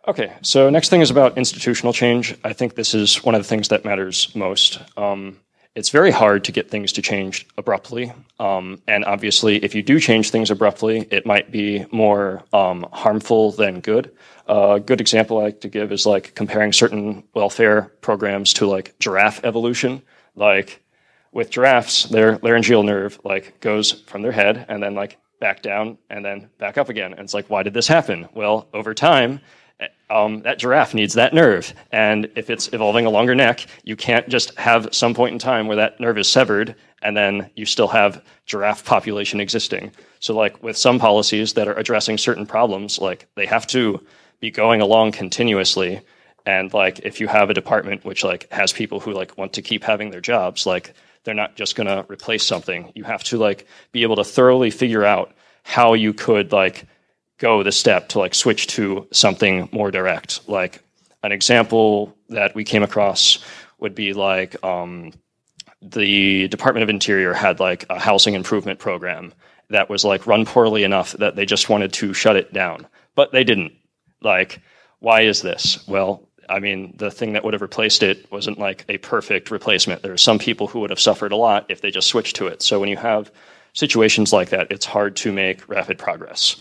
Okay, 0.08 0.32
so 0.42 0.70
next 0.70 0.88
thing 0.88 1.00
is 1.00 1.10
about 1.10 1.36
institutional 1.36 1.92
change. 1.92 2.36
I 2.44 2.52
think 2.52 2.74
this 2.74 2.94
is 2.94 3.24
one 3.24 3.34
of 3.34 3.42
the 3.42 3.48
things 3.48 3.68
that 3.68 3.84
matters 3.84 4.34
most. 4.36 4.78
Um, 4.96 5.40
it's 5.76 5.90
very 5.90 6.10
hard 6.10 6.44
to 6.44 6.52
get 6.52 6.70
things 6.70 6.92
to 6.92 7.02
change 7.02 7.46
abruptly. 7.58 8.10
Um, 8.40 8.80
and 8.88 9.04
obviously, 9.04 9.62
if 9.62 9.74
you 9.74 9.82
do 9.82 10.00
change 10.00 10.30
things 10.30 10.50
abruptly, 10.50 11.06
it 11.10 11.26
might 11.26 11.52
be 11.52 11.84
more 11.92 12.42
um, 12.54 12.86
harmful 12.92 13.52
than 13.52 13.80
good. 13.80 14.10
Uh, 14.48 14.76
a 14.76 14.80
good 14.80 15.02
example 15.02 15.38
I 15.38 15.42
like 15.42 15.60
to 15.60 15.68
give 15.68 15.92
is 15.92 16.06
like 16.06 16.34
comparing 16.34 16.72
certain 16.72 17.24
welfare 17.34 17.92
programs 18.00 18.54
to 18.54 18.66
like 18.66 18.98
giraffe 18.98 19.44
evolution. 19.44 20.00
Like 20.34 20.82
with 21.30 21.50
giraffes, 21.50 22.04
their 22.04 22.38
laryngeal 22.38 22.82
nerve 22.82 23.20
like 23.22 23.60
goes 23.60 23.92
from 23.92 24.22
their 24.22 24.32
head 24.32 24.64
and 24.70 24.82
then 24.82 24.94
like 24.94 25.18
back 25.40 25.60
down 25.60 25.98
and 26.08 26.24
then 26.24 26.48
back 26.58 26.78
up 26.78 26.88
again. 26.88 27.12
And 27.12 27.20
it's 27.20 27.34
like, 27.34 27.50
why 27.50 27.62
did 27.62 27.74
this 27.74 27.86
happen? 27.86 28.28
Well, 28.32 28.66
over 28.72 28.94
time, 28.94 29.40
um, 30.08 30.42
that 30.42 30.58
giraffe 30.58 30.94
needs 30.94 31.14
that 31.14 31.34
nerve. 31.34 31.74
And 31.92 32.30
if 32.36 32.48
it's 32.50 32.72
evolving 32.72 33.06
a 33.06 33.10
longer 33.10 33.34
neck, 33.34 33.66
you 33.84 33.96
can't 33.96 34.28
just 34.28 34.54
have 34.58 34.88
some 34.92 35.14
point 35.14 35.32
in 35.32 35.38
time 35.38 35.66
where 35.66 35.76
that 35.76 36.00
nerve 36.00 36.18
is 36.18 36.28
severed 36.28 36.74
and 37.02 37.16
then 37.16 37.50
you 37.54 37.66
still 37.66 37.88
have 37.88 38.24
giraffe 38.46 38.84
population 38.84 39.40
existing. 39.40 39.92
So, 40.20 40.34
like 40.34 40.62
with 40.62 40.76
some 40.76 40.98
policies 40.98 41.54
that 41.54 41.68
are 41.68 41.78
addressing 41.78 42.18
certain 42.18 42.46
problems, 42.46 42.98
like 42.98 43.28
they 43.34 43.46
have 43.46 43.66
to 43.68 44.00
be 44.40 44.50
going 44.50 44.80
along 44.80 45.12
continuously. 45.12 46.00
And 46.46 46.72
like 46.72 47.00
if 47.00 47.20
you 47.20 47.28
have 47.28 47.50
a 47.50 47.54
department 47.54 48.04
which 48.04 48.24
like 48.24 48.50
has 48.52 48.72
people 48.72 49.00
who 49.00 49.12
like 49.12 49.36
want 49.36 49.52
to 49.54 49.62
keep 49.62 49.84
having 49.84 50.10
their 50.10 50.20
jobs, 50.20 50.66
like 50.66 50.94
they're 51.24 51.34
not 51.34 51.56
just 51.56 51.74
going 51.74 51.88
to 51.88 52.06
replace 52.10 52.44
something. 52.44 52.92
You 52.94 53.04
have 53.04 53.24
to 53.24 53.38
like 53.38 53.66
be 53.92 54.02
able 54.02 54.16
to 54.16 54.24
thoroughly 54.24 54.70
figure 54.70 55.04
out 55.04 55.34
how 55.64 55.94
you 55.94 56.12
could 56.12 56.52
like 56.52 56.86
go 57.38 57.62
the 57.62 57.72
step 57.72 58.08
to 58.10 58.18
like 58.18 58.34
switch 58.34 58.66
to 58.68 59.06
something 59.12 59.68
more 59.72 59.90
direct. 59.90 60.48
Like 60.48 60.82
an 61.22 61.32
example 61.32 62.16
that 62.28 62.54
we 62.54 62.64
came 62.64 62.82
across 62.82 63.44
would 63.78 63.94
be 63.94 64.12
like 64.12 64.62
um, 64.64 65.12
the 65.82 66.48
Department 66.48 66.82
of 66.82 66.90
Interior 66.90 67.32
had 67.34 67.60
like 67.60 67.84
a 67.90 67.98
housing 67.98 68.34
improvement 68.34 68.78
program 68.78 69.32
that 69.68 69.88
was 69.88 70.04
like 70.04 70.26
run 70.26 70.44
poorly 70.44 70.84
enough 70.84 71.12
that 71.12 71.36
they 71.36 71.44
just 71.44 71.68
wanted 71.68 71.92
to 71.94 72.14
shut 72.14 72.36
it 72.36 72.52
down, 72.52 72.86
but 73.14 73.32
they 73.32 73.44
didn't. 73.44 73.72
Like, 74.22 74.60
why 75.00 75.22
is 75.22 75.42
this? 75.42 75.86
Well, 75.86 76.28
I 76.48 76.60
mean, 76.60 76.94
the 76.96 77.10
thing 77.10 77.32
that 77.32 77.44
would 77.44 77.52
have 77.54 77.62
replaced 77.62 78.02
it 78.02 78.30
wasn't 78.30 78.58
like 78.58 78.84
a 78.88 78.98
perfect 78.98 79.50
replacement. 79.50 80.02
There 80.02 80.12
are 80.12 80.18
some 80.18 80.38
people 80.38 80.68
who 80.68 80.80
would 80.80 80.90
have 80.90 81.00
suffered 81.00 81.32
a 81.32 81.36
lot 81.36 81.66
if 81.68 81.80
they 81.80 81.90
just 81.90 82.08
switched 82.08 82.36
to 82.36 82.46
it. 82.46 82.62
So 82.62 82.78
when 82.80 82.88
you 82.88 82.96
have 82.96 83.30
situations 83.72 84.32
like 84.32 84.50
that, 84.50 84.68
it's 84.70 84.86
hard 84.86 85.16
to 85.16 85.32
make 85.32 85.68
rapid 85.68 85.98
progress. 85.98 86.56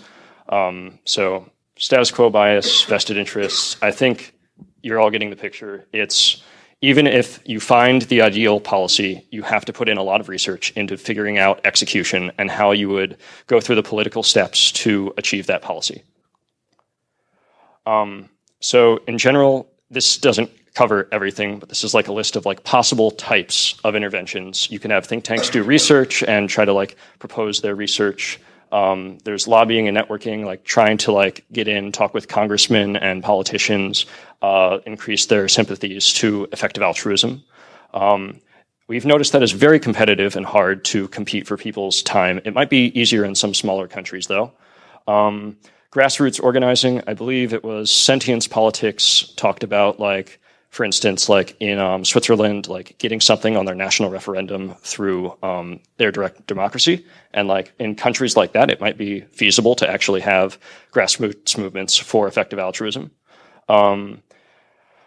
Um, 0.49 0.99
so 1.05 1.49
status 1.77 2.11
quo 2.11 2.29
bias, 2.29 2.83
vested 2.83 3.17
interests. 3.17 3.77
I 3.81 3.91
think 3.91 4.33
you're 4.81 4.99
all 4.99 5.09
getting 5.09 5.29
the 5.29 5.35
picture. 5.35 5.85
It's 5.91 6.43
even 6.81 7.07
if 7.07 7.39
you 7.45 7.59
find 7.59 8.03
the 8.03 8.21
ideal 8.21 8.59
policy, 8.59 9.25
you 9.31 9.41
have 9.41 9.65
to 9.65 9.73
put 9.73 9.89
in 9.89 9.97
a 9.97 10.03
lot 10.03 10.21
of 10.21 10.29
research 10.29 10.71
into 10.71 10.97
figuring 10.97 11.37
out 11.37 11.59
execution 11.65 12.31
and 12.37 12.51
how 12.51 12.71
you 12.71 12.89
would 12.89 13.17
go 13.47 13.59
through 13.59 13.75
the 13.75 13.83
political 13.83 14.21
steps 14.21 14.71
to 14.71 15.13
achieve 15.17 15.47
that 15.47 15.61
policy. 15.61 16.03
Um, 17.85 18.29
so 18.59 18.97
in 19.07 19.17
general, 19.17 19.67
this 19.89 20.17
doesn't 20.17 20.51
cover 20.73 21.07
everything, 21.11 21.57
but 21.57 21.69
this 21.69 21.83
is 21.83 21.93
like 21.93 22.07
a 22.07 22.13
list 22.13 22.35
of 22.35 22.45
like 22.45 22.63
possible 22.63 23.09
types 23.11 23.79
of 23.83 23.95
interventions. 23.95 24.69
You 24.69 24.79
can 24.79 24.91
have 24.91 25.05
think 25.05 25.23
tanks 25.23 25.49
do 25.49 25.63
research 25.63 26.21
and 26.23 26.49
try 26.49 26.65
to 26.65 26.73
like 26.73 26.97
propose 27.19 27.61
their 27.61 27.75
research 27.75 28.39
um, 28.75 29.19
there's 29.23 29.47
lobbying 29.47 29.87
and 29.87 29.97
networking, 29.97 30.43
like 30.43 30.65
trying 30.65 30.97
to 30.97 31.13
like 31.13 31.45
get 31.49 31.69
in, 31.69 31.93
talk 31.93 32.13
with 32.13 32.27
congressmen 32.27 32.97
and 32.97 33.23
politicians, 33.23 34.05
uh, 34.41 34.79
increase 34.85 35.27
their 35.27 35.47
sympathies 35.47 36.11
to 36.15 36.49
effective 36.51 36.83
altruism. 36.83 37.41
Um, 37.93 38.41
we've 38.89 39.05
noticed 39.05 39.31
that 39.31 39.41
it's 39.41 39.53
very 39.53 39.79
competitive 39.79 40.35
and 40.35 40.45
hard 40.45 40.83
to 40.85 41.07
compete 41.07 41.47
for 41.47 41.55
people's 41.55 42.03
time. 42.03 42.41
It 42.43 42.53
might 42.53 42.69
be 42.69 42.91
easier 42.99 43.23
in 43.23 43.33
some 43.33 43.53
smaller 43.53 43.87
countries, 43.87 44.27
though. 44.27 44.51
Um, 45.07 45.55
grassroots 45.93 46.43
organizing, 46.43 47.01
I 47.07 47.13
believe 47.13 47.53
it 47.53 47.63
was 47.63 47.89
Sentience 47.89 48.45
Politics 48.45 49.31
talked 49.37 49.63
about 49.63 50.01
like 50.01 50.41
for 50.75 50.83
instance, 50.83 51.29
like 51.29 51.55
in 51.61 51.79
um, 51.79 52.03
Switzerland, 52.03 52.67
like 52.67 52.97
getting 52.97 53.21
something 53.21 53.55
on 53.55 53.63
their 53.63 53.75
national 53.75 54.09
referendum 54.09 54.75
through 54.81 55.33
um, 55.41 55.79
their 55.95 56.11
direct 56.11 56.45
democracy. 56.47 57.05
And 57.33 57.47
like 57.47 57.71
in 57.79 57.95
countries 57.95 58.35
like 58.35 58.51
that, 58.51 58.69
it 58.69 58.81
might 58.81 58.97
be 58.97 59.21
feasible 59.21 59.75
to 59.75 59.89
actually 59.89 60.19
have 60.19 60.59
grassroots 60.91 61.57
movements 61.57 61.97
for 61.97 62.27
effective 62.27 62.59
altruism. 62.59 63.11
Um, 63.69 64.21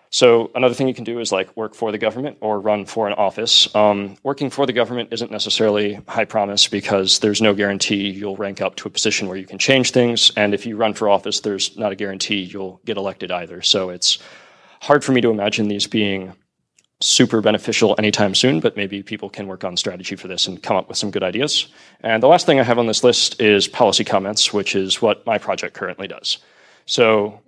so 0.09 0.51
another 0.55 0.73
thing 0.73 0.89
you 0.89 0.95
can 0.95 1.05
do 1.05 1.21
is 1.21 1.33
like 1.33 1.55
work 1.55 1.75
for 1.75 1.93
the 1.93 1.99
government 1.99 2.39
or 2.41 2.61
run 2.61 2.87
for 2.87 3.07
an 3.07 3.13
office. 3.13 3.69
Um, 3.75 4.17
working 4.23 4.49
for 4.49 4.65
the 4.65 4.73
government 4.73 5.13
isn't 5.13 5.31
necessarily 5.31 6.01
high 6.09 6.25
promise 6.25 6.67
because 6.67 7.19
there's 7.19 7.43
no 7.43 7.53
guarantee 7.53 8.09
you'll 8.09 8.39
rank 8.39 8.63
up 8.63 8.77
to 8.77 8.89
a 8.89 8.91
position 8.91 9.29
where 9.29 9.37
you 9.37 9.45
can 9.45 9.59
change 9.59 9.91
things. 9.91 10.33
And 10.35 10.55
if 10.55 10.65
you 10.65 10.79
run 10.79 10.95
for 10.95 11.11
office, 11.11 11.41
there's 11.41 11.77
not 11.77 11.93
a 11.93 11.95
guarantee 11.95 12.41
you'll 12.41 12.81
get 12.87 12.97
elected 12.97 13.31
either. 13.31 13.61
So 13.61 13.91
it's 13.91 14.19
hard 14.81 15.05
for 15.05 15.13
me 15.13 15.21
to 15.21 15.31
imagine 15.31 15.69
these 15.69 15.87
being 15.87 16.35
super 17.01 17.41
beneficial 17.41 17.95
anytime 17.99 18.35
soon, 18.35 18.61
but 18.61 18.77
maybe 18.77 19.03
people 19.03 19.31
can 19.31 19.47
work 19.47 19.63
on 19.63 19.77
strategy 19.77 20.17
for 20.17 20.27
this 20.27 20.49
and 20.49 20.63
come 20.63 20.77
up 20.77 20.89
with 20.89 20.99
some 20.99 21.11
good 21.11 21.23
ideas. 21.23 21.69
And 22.01 22.23
the 22.23 22.27
last 22.27 22.45
thing 22.45 22.59
I 22.59 22.65
have 22.65 22.79
on 22.79 22.87
this 22.87 23.05
list 23.05 23.41
is 23.41 23.69
policy 23.69 24.05
comments, 24.05 24.53
which 24.53 24.75
is 24.75 25.01
what 25.01 25.25
my 25.25 25.39
project 25.39 25.75
currently 25.75 26.09
does. 26.09 26.39
So, 26.87 27.41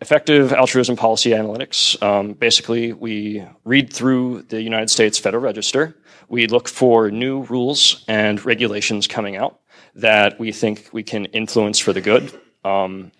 effective 0.00 0.52
altruism 0.52 0.96
policy 0.96 1.30
analytics. 1.30 2.02
Um, 2.02 2.32
basically, 2.32 2.92
we 2.92 3.44
read 3.64 3.92
through 3.92 4.42
the 4.42 4.62
United 4.62 4.90
States 4.90 5.18
Federal 5.18 5.42
Register. 5.42 5.96
We 6.28 6.46
look 6.46 6.68
for 6.68 7.10
new 7.10 7.42
rules 7.44 8.04
and 8.08 8.44
regulations 8.44 9.06
coming 9.06 9.36
out 9.36 9.60
that 9.94 10.38
we 10.40 10.50
think 10.50 10.88
we 10.92 11.02
can 11.02 11.26
influence 11.26 11.78
for 11.78 11.92
the 11.92 12.00
good. 12.00 12.32
Um, 12.64 13.12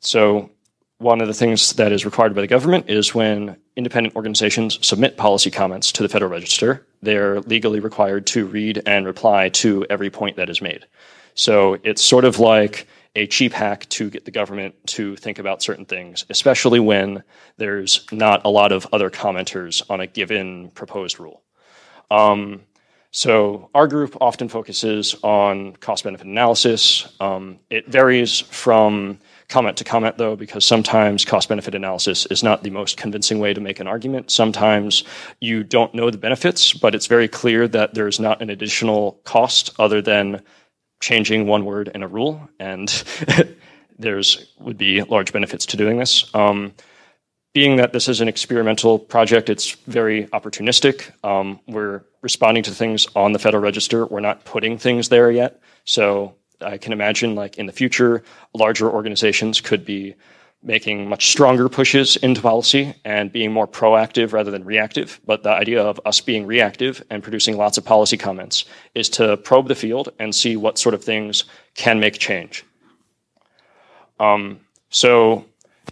so, 0.00 0.50
one 0.98 1.20
of 1.20 1.26
the 1.26 1.34
things 1.34 1.74
that 1.74 1.92
is 1.92 2.04
required 2.04 2.34
by 2.34 2.40
the 2.40 2.46
government 2.46 2.88
is 2.88 3.14
when 3.14 3.56
independent 3.76 4.16
organizations 4.16 4.84
submit 4.86 5.16
policy 5.16 5.50
comments 5.50 5.92
to 5.92 6.02
the 6.02 6.08
Federal 6.08 6.30
Register, 6.30 6.86
they're 7.02 7.40
legally 7.40 7.80
required 7.80 8.26
to 8.28 8.46
read 8.46 8.82
and 8.86 9.04
reply 9.06 9.50
to 9.50 9.84
every 9.90 10.08
point 10.08 10.36
that 10.36 10.48
is 10.48 10.62
made. 10.62 10.86
So 11.34 11.76
it's 11.82 12.02
sort 12.02 12.24
of 12.24 12.38
like 12.38 12.88
a 13.14 13.26
cheap 13.26 13.52
hack 13.52 13.88
to 13.90 14.08
get 14.10 14.24
the 14.24 14.30
government 14.30 14.74
to 14.86 15.16
think 15.16 15.38
about 15.38 15.62
certain 15.62 15.84
things, 15.84 16.24
especially 16.30 16.80
when 16.80 17.22
there's 17.56 18.06
not 18.10 18.44
a 18.44 18.50
lot 18.50 18.72
of 18.72 18.86
other 18.92 19.10
commenters 19.10 19.82
on 19.90 20.00
a 20.00 20.06
given 20.06 20.70
proposed 20.70 21.20
rule. 21.20 21.42
Um, 22.10 22.62
so 23.10 23.70
our 23.74 23.86
group 23.86 24.16
often 24.20 24.48
focuses 24.48 25.14
on 25.22 25.76
cost 25.76 26.04
benefit 26.04 26.26
analysis. 26.26 27.14
Um, 27.20 27.58
it 27.70 27.88
varies 27.88 28.40
from 28.40 29.18
comment 29.48 29.76
to 29.76 29.84
comment 29.84 30.18
though, 30.18 30.36
because 30.36 30.64
sometimes 30.64 31.24
cost 31.24 31.48
benefit 31.48 31.74
analysis 31.74 32.26
is 32.26 32.42
not 32.42 32.62
the 32.62 32.70
most 32.70 32.96
convincing 32.96 33.38
way 33.38 33.54
to 33.54 33.60
make 33.60 33.80
an 33.80 33.86
argument. 33.86 34.30
Sometimes 34.30 35.04
you 35.40 35.62
don't 35.62 35.94
know 35.94 36.10
the 36.10 36.18
benefits, 36.18 36.72
but 36.72 36.94
it's 36.94 37.06
very 37.06 37.28
clear 37.28 37.68
that 37.68 37.94
there's 37.94 38.18
not 38.18 38.42
an 38.42 38.50
additional 38.50 39.20
cost 39.24 39.74
other 39.78 40.02
than 40.02 40.42
changing 41.00 41.46
one 41.46 41.64
word 41.64 41.90
in 41.94 42.02
a 42.02 42.08
rule, 42.08 42.48
and 42.58 43.04
there's 43.98 44.52
would 44.58 44.78
be 44.78 45.02
large 45.02 45.32
benefits 45.32 45.66
to 45.66 45.76
doing 45.76 45.98
this. 45.98 46.34
Um, 46.34 46.72
being 47.54 47.76
that 47.76 47.94
this 47.94 48.06
is 48.06 48.20
an 48.20 48.28
experimental 48.28 48.98
project, 48.98 49.48
it's 49.48 49.72
very 49.86 50.26
opportunistic. 50.26 51.10
Um, 51.24 51.58
we're 51.66 52.02
responding 52.20 52.62
to 52.64 52.70
things 52.70 53.06
on 53.16 53.32
the 53.32 53.38
Federal 53.38 53.62
Register. 53.62 54.04
We're 54.04 54.20
not 54.20 54.44
putting 54.44 54.76
things 54.76 55.08
there 55.08 55.30
yet. 55.30 55.62
So 55.84 56.34
I 56.60 56.78
can 56.78 56.92
imagine, 56.92 57.34
like 57.34 57.58
in 57.58 57.66
the 57.66 57.72
future, 57.72 58.22
larger 58.54 58.90
organizations 58.90 59.60
could 59.60 59.84
be 59.84 60.14
making 60.62 61.08
much 61.08 61.28
stronger 61.28 61.68
pushes 61.68 62.16
into 62.16 62.40
policy 62.40 62.94
and 63.04 63.30
being 63.30 63.52
more 63.52 63.68
proactive 63.68 64.32
rather 64.32 64.50
than 64.50 64.64
reactive. 64.64 65.20
But 65.24 65.42
the 65.42 65.50
idea 65.50 65.82
of 65.82 66.00
us 66.04 66.20
being 66.20 66.46
reactive 66.46 67.04
and 67.10 67.22
producing 67.22 67.56
lots 67.56 67.78
of 67.78 67.84
policy 67.84 68.16
comments 68.16 68.64
is 68.94 69.08
to 69.10 69.36
probe 69.36 69.68
the 69.68 69.74
field 69.74 70.08
and 70.18 70.34
see 70.34 70.56
what 70.56 70.78
sort 70.78 70.94
of 70.94 71.04
things 71.04 71.44
can 71.74 72.00
make 72.00 72.18
change. 72.18 72.64
Um, 74.18 74.60
so 74.90 75.44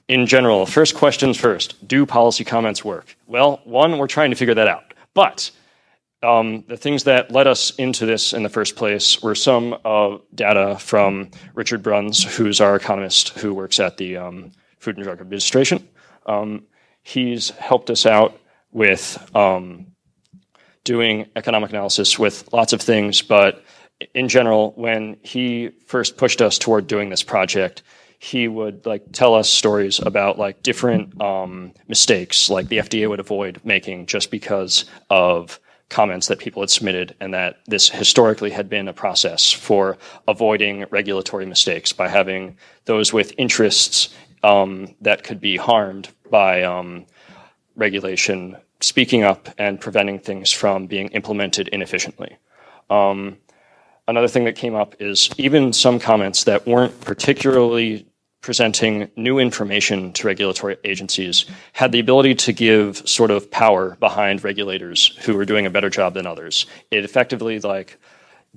in 0.08 0.26
general, 0.26 0.66
first 0.66 0.94
questions 0.94 1.38
first. 1.38 1.86
Do 1.86 2.04
policy 2.04 2.44
comments 2.44 2.84
work? 2.84 3.16
Well, 3.26 3.60
one, 3.64 3.96
we're 3.98 4.06
trying 4.06 4.30
to 4.30 4.36
figure 4.36 4.54
that 4.54 4.68
out. 4.68 4.94
But 5.14 5.50
um, 6.24 6.64
the 6.66 6.76
things 6.76 7.04
that 7.04 7.30
led 7.30 7.46
us 7.46 7.70
into 7.76 8.06
this 8.06 8.32
in 8.32 8.42
the 8.42 8.48
first 8.48 8.76
place 8.76 9.22
were 9.22 9.34
some 9.34 9.76
uh, 9.84 10.18
data 10.34 10.76
from 10.78 11.30
Richard 11.54 11.82
Bruns, 11.82 12.24
who's 12.24 12.60
our 12.60 12.74
economist 12.74 13.30
who 13.30 13.54
works 13.54 13.78
at 13.78 13.98
the 13.98 14.16
um, 14.16 14.52
Food 14.78 14.96
and 14.96 15.04
Drug 15.04 15.20
Administration. 15.20 15.88
Um, 16.26 16.64
he's 17.02 17.50
helped 17.50 17.90
us 17.90 18.06
out 18.06 18.38
with 18.72 19.18
um, 19.36 19.86
doing 20.82 21.30
economic 21.36 21.70
analysis 21.70 22.18
with 22.18 22.52
lots 22.52 22.72
of 22.72 22.80
things, 22.80 23.22
but 23.22 23.64
in 24.14 24.28
general, 24.28 24.72
when 24.76 25.18
he 25.22 25.70
first 25.86 26.16
pushed 26.16 26.42
us 26.42 26.58
toward 26.58 26.86
doing 26.86 27.10
this 27.10 27.22
project, 27.22 27.82
he 28.18 28.48
would 28.48 28.86
like 28.86 29.12
tell 29.12 29.34
us 29.34 29.48
stories 29.48 30.00
about 30.00 30.38
like 30.38 30.62
different 30.62 31.20
um, 31.20 31.72
mistakes 31.88 32.48
like 32.48 32.68
the 32.68 32.78
FDA 32.78 33.08
would 33.08 33.20
avoid 33.20 33.60
making 33.64 34.06
just 34.06 34.30
because 34.30 34.86
of 35.10 35.60
comments 35.88 36.28
that 36.28 36.38
people 36.38 36.62
had 36.62 36.70
submitted 36.70 37.14
and 37.20 37.34
that 37.34 37.60
this 37.66 37.88
historically 37.88 38.50
had 38.50 38.68
been 38.68 38.88
a 38.88 38.92
process 38.92 39.52
for 39.52 39.96
avoiding 40.26 40.84
regulatory 40.90 41.46
mistakes 41.46 41.92
by 41.92 42.08
having 42.08 42.56
those 42.86 43.12
with 43.12 43.32
interests 43.38 44.14
um, 44.42 44.94
that 45.00 45.22
could 45.24 45.40
be 45.40 45.56
harmed 45.56 46.08
by 46.30 46.62
um, 46.62 47.06
regulation 47.76 48.56
speaking 48.80 49.22
up 49.22 49.48
and 49.56 49.80
preventing 49.80 50.18
things 50.18 50.50
from 50.50 50.86
being 50.86 51.08
implemented 51.08 51.68
inefficiently. 51.68 52.36
Um, 52.90 53.38
another 54.06 54.28
thing 54.28 54.44
that 54.44 54.56
came 54.56 54.74
up 54.74 54.94
is 55.00 55.30
even 55.38 55.72
some 55.72 55.98
comments 55.98 56.44
that 56.44 56.66
weren't 56.66 57.00
particularly 57.00 58.06
presenting 58.44 59.10
new 59.16 59.38
information 59.38 60.12
to 60.12 60.26
regulatory 60.26 60.76
agencies 60.84 61.46
had 61.72 61.92
the 61.92 61.98
ability 61.98 62.34
to 62.34 62.52
give 62.52 62.98
sort 63.08 63.30
of 63.30 63.50
power 63.50 63.96
behind 64.00 64.44
regulators 64.44 65.16
who 65.24 65.34
are 65.38 65.46
doing 65.46 65.64
a 65.64 65.70
better 65.70 65.88
job 65.88 66.12
than 66.12 66.26
others. 66.26 66.66
It 66.90 67.04
effectively 67.04 67.58
like 67.60 67.98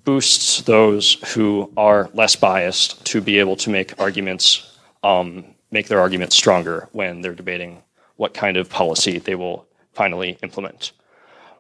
boosts 0.04 0.62
those 0.64 1.14
who 1.34 1.72
are 1.78 2.10
less 2.14 2.36
biased 2.36 3.06
to 3.06 3.22
be 3.22 3.40
able 3.40 3.56
to 3.56 3.70
make 3.70 3.98
arguments, 3.98 4.78
um, 5.04 5.46
make 5.72 5.88
their 5.88 6.02
arguments 6.02 6.36
stronger 6.36 6.90
when 6.92 7.22
they're 7.22 7.34
debating 7.34 7.82
what 8.18 8.34
kind 8.34 8.58
of 8.58 8.70
policy 8.70 9.20
they 9.20 9.36
will 9.36 9.66
finally 9.94 10.38
implement. 10.44 10.92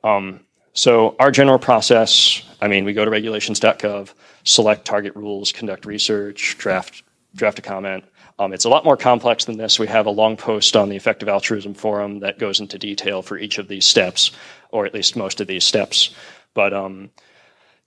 Um, 0.03 0.41
so 0.73 1.15
our 1.17 1.31
general 1.31 1.59
process, 1.59 2.43
I 2.59 2.67
mean, 2.67 2.83
we 2.83 2.91
go 2.91 3.05
to 3.05 3.09
regulations.gov, 3.09 4.13
select 4.43 4.83
target 4.83 5.15
rules, 5.15 5.53
conduct 5.53 5.85
research, 5.85 6.57
draft 6.57 7.03
draft 7.37 7.59
a 7.59 7.61
comment, 7.61 8.03
um, 8.39 8.53
it's 8.53 8.65
a 8.65 8.69
lot 8.69 8.85
more 8.85 8.97
complex 8.97 9.45
than 9.45 9.57
this. 9.57 9.79
We 9.79 9.87
have 9.87 10.05
a 10.05 10.11
long 10.11 10.37
post 10.37 10.75
on 10.75 10.89
the 10.89 10.95
Effective 10.95 11.27
Altruism 11.27 11.73
Forum 11.73 12.19
that 12.19 12.37
goes 12.37 12.59
into 12.59 12.77
detail 12.77 13.21
for 13.21 13.37
each 13.37 13.57
of 13.57 13.67
these 13.67 13.85
steps, 13.85 14.31
or 14.71 14.85
at 14.85 14.93
least 14.93 15.15
most 15.15 15.41
of 15.41 15.47
these 15.47 15.63
steps. 15.63 16.13
But 16.53 16.73
um, 16.73 17.09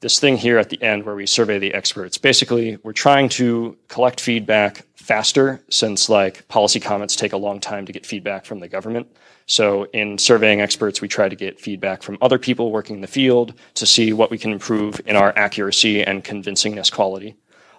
this 0.00 0.18
thing 0.18 0.36
here 0.36 0.58
at 0.58 0.68
the 0.68 0.82
end 0.82 1.04
where 1.04 1.14
we 1.14 1.26
survey 1.26 1.58
the 1.58 1.72
experts, 1.72 2.18
basically, 2.18 2.78
we're 2.82 2.92
trying 2.92 3.28
to 3.30 3.76
collect 3.88 4.20
feedback 4.20 4.86
faster 4.96 5.60
since 5.70 6.08
like 6.08 6.46
policy 6.48 6.80
comments 6.80 7.16
take 7.16 7.32
a 7.32 7.36
long 7.36 7.60
time 7.60 7.86
to 7.86 7.92
get 7.92 8.04
feedback 8.04 8.44
from 8.44 8.60
the 8.60 8.68
government. 8.68 9.06
So 9.46 9.84
in 9.92 10.18
surveying 10.18 10.60
experts, 10.60 11.00
we 11.00 11.08
try 11.08 11.28
to 11.28 11.36
get 11.36 11.60
feedback 11.60 12.02
from 12.02 12.18
other 12.20 12.38
people 12.38 12.70
working 12.70 12.96
in 12.96 13.02
the 13.02 13.08
field 13.08 13.54
to 13.74 13.86
see 13.86 14.12
what 14.12 14.30
we 14.30 14.38
can 14.38 14.52
improve 14.52 15.00
in 15.06 15.16
our 15.16 15.36
accuracy 15.36 16.02
and 16.02 16.24
convincingness 16.24 16.92
quality. 16.92 17.36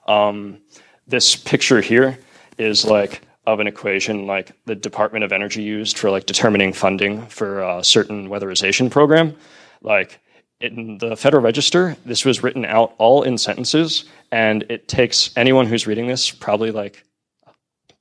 Um, 0.08 0.60
this 1.08 1.36
picture 1.36 1.82
here 1.82 2.18
is 2.58 2.86
like 2.86 3.22
of 3.48 3.60
an 3.60 3.68
equation 3.68 4.28
like 4.28 4.52
the 4.66 4.76
Department 4.76 5.24
of 5.24 5.32
Energy 5.32 5.64
used 5.64 5.98
for 5.98 6.12
like 6.12 6.26
determining 6.26 6.74
funding 6.74 7.26
for 7.28 7.62
a 7.62 7.84
certain 7.84 8.30
weatherization 8.30 8.90
program. 8.90 9.36
Like 9.82 10.20
in 10.60 11.00
the 11.00 11.16
Federal 11.16 11.42
Register, 11.42 11.98
this 12.06 12.24
was 12.24 12.44
written 12.44 12.66
out 12.66 12.94
all 12.98 13.24
in 13.24 13.38
sentences, 13.38 14.06
and 14.32 14.64
it 14.70 14.88
takes 14.88 15.32
anyone 15.36 15.66
who's 15.66 15.88
reading 15.88 16.08
this 16.08 16.30
probably 16.30 16.72
like 16.72 17.04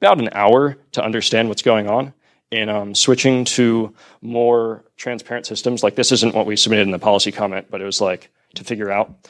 about 0.01 0.21
an 0.21 0.29
hour 0.33 0.77
to 0.93 1.03
understand 1.03 1.49
what's 1.49 1.63
going 1.63 1.89
on. 1.89 2.13
In 2.51 2.69
um, 2.69 2.97
switching 2.97 3.45
to 3.45 3.95
more 4.23 4.85
transparent 4.97 5.47
systems, 5.47 5.85
like 5.85 5.95
this 5.95 6.11
isn't 6.11 6.35
what 6.35 6.47
we 6.47 6.57
submitted 6.57 6.83
in 6.83 6.91
the 6.91 6.99
policy 6.99 7.31
comment, 7.31 7.69
but 7.71 7.81
it 7.81 7.85
was 7.85 8.01
like 8.01 8.29
to 8.57 8.65
figure 8.65 8.91
out 8.91 9.29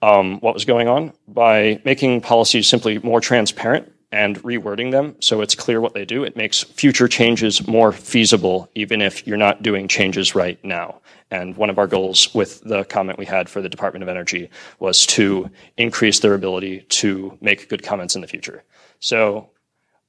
um, 0.00 0.40
what 0.40 0.54
was 0.54 0.64
going 0.64 0.88
on 0.88 1.12
by 1.28 1.78
making 1.84 2.22
policies 2.22 2.66
simply 2.66 2.98
more 3.00 3.20
transparent 3.20 3.92
and 4.14 4.40
rewording 4.44 4.92
them 4.92 5.16
so 5.18 5.40
it's 5.40 5.56
clear 5.56 5.80
what 5.80 5.92
they 5.92 6.04
do. 6.04 6.22
It 6.22 6.36
makes 6.36 6.62
future 6.62 7.08
changes 7.08 7.66
more 7.66 7.90
feasible, 7.90 8.70
even 8.76 9.02
if 9.02 9.26
you're 9.26 9.36
not 9.36 9.62
doing 9.62 9.88
changes 9.88 10.36
right 10.36 10.62
now. 10.64 11.00
And 11.32 11.56
one 11.56 11.68
of 11.68 11.78
our 11.78 11.88
goals 11.88 12.32
with 12.32 12.60
the 12.60 12.84
comment 12.84 13.18
we 13.18 13.26
had 13.26 13.48
for 13.48 13.60
the 13.60 13.68
Department 13.68 14.04
of 14.04 14.08
Energy 14.08 14.50
was 14.78 15.04
to 15.06 15.50
increase 15.76 16.20
their 16.20 16.34
ability 16.34 16.82
to 17.00 17.36
make 17.40 17.68
good 17.68 17.82
comments 17.82 18.14
in 18.14 18.20
the 18.20 18.28
future. 18.28 18.62
So 19.00 19.50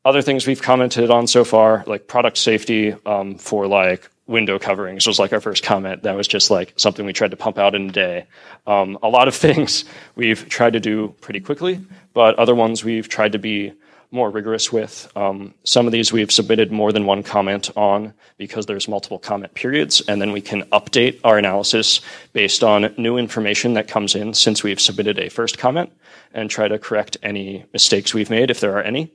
other 0.06 0.22
things 0.22 0.46
we've 0.46 0.62
commented 0.62 1.10
on 1.10 1.26
so 1.26 1.44
far, 1.44 1.84
like 1.88 2.08
product 2.08 2.38
safety 2.38 2.96
um, 3.08 3.40
for 3.40 3.66
like 3.66 4.08
window 4.28 4.60
coverings 4.60 5.08
was 5.08 5.18
like 5.18 5.34
our 5.34 5.42
first 5.42 5.64
comment. 5.64 6.04
That 6.04 6.16
was 6.16 6.28
just 6.28 6.52
like 6.52 6.74
something 6.78 7.08
we 7.08 7.14
tried 7.14 7.32
to 7.32 7.38
pump 7.38 7.58
out 7.58 7.74
in 7.74 7.90
a 7.90 7.92
day. 7.92 8.28
Um, 8.68 9.00
a 9.02 9.10
lot 9.10 9.28
of 9.28 9.34
things 9.46 9.84
we've 10.16 10.48
tried 10.48 10.74
to 10.74 10.80
do 10.80 11.16
pretty 11.22 11.40
quickly, 11.40 11.80
but 12.14 12.36
other 12.36 12.54
ones 12.54 12.84
we've 12.84 13.10
tried 13.10 13.32
to 13.32 13.40
be 13.40 13.74
more 14.12 14.30
rigorous 14.30 14.72
with. 14.72 15.12
Um, 15.16 15.54
some 15.64 15.86
of 15.86 15.92
these 15.92 16.12
we've 16.12 16.32
submitted 16.32 16.72
more 16.72 16.92
than 16.92 17.06
one 17.06 17.24
comment 17.24 17.70
on 17.76 18.14
because 18.38 18.66
there's 18.66 18.88
multiple 18.88 19.20
comment 19.20 19.54
periods, 19.54 20.02
and 20.08 20.22
then 20.22 20.32
we 20.32 20.42
can 20.42 20.64
update 20.64 21.20
our 21.24 21.38
analysis 21.38 22.02
based 22.34 22.64
on 22.64 22.94
new 22.98 23.18
information 23.18 23.74
that 23.74 23.88
comes 23.88 24.16
in 24.16 24.34
since 24.34 24.64
we've 24.64 24.80
submitted 24.80 25.20
a 25.20 25.30
first 25.30 25.58
comment 25.58 25.92
and 26.34 26.50
try 26.50 26.68
to 26.68 26.80
correct 26.80 27.18
any 27.24 27.66
mistakes 27.74 28.14
we've 28.14 28.30
made 28.30 28.50
if 28.50 28.60
there 28.60 28.78
are 28.78 28.84
any. 28.84 29.12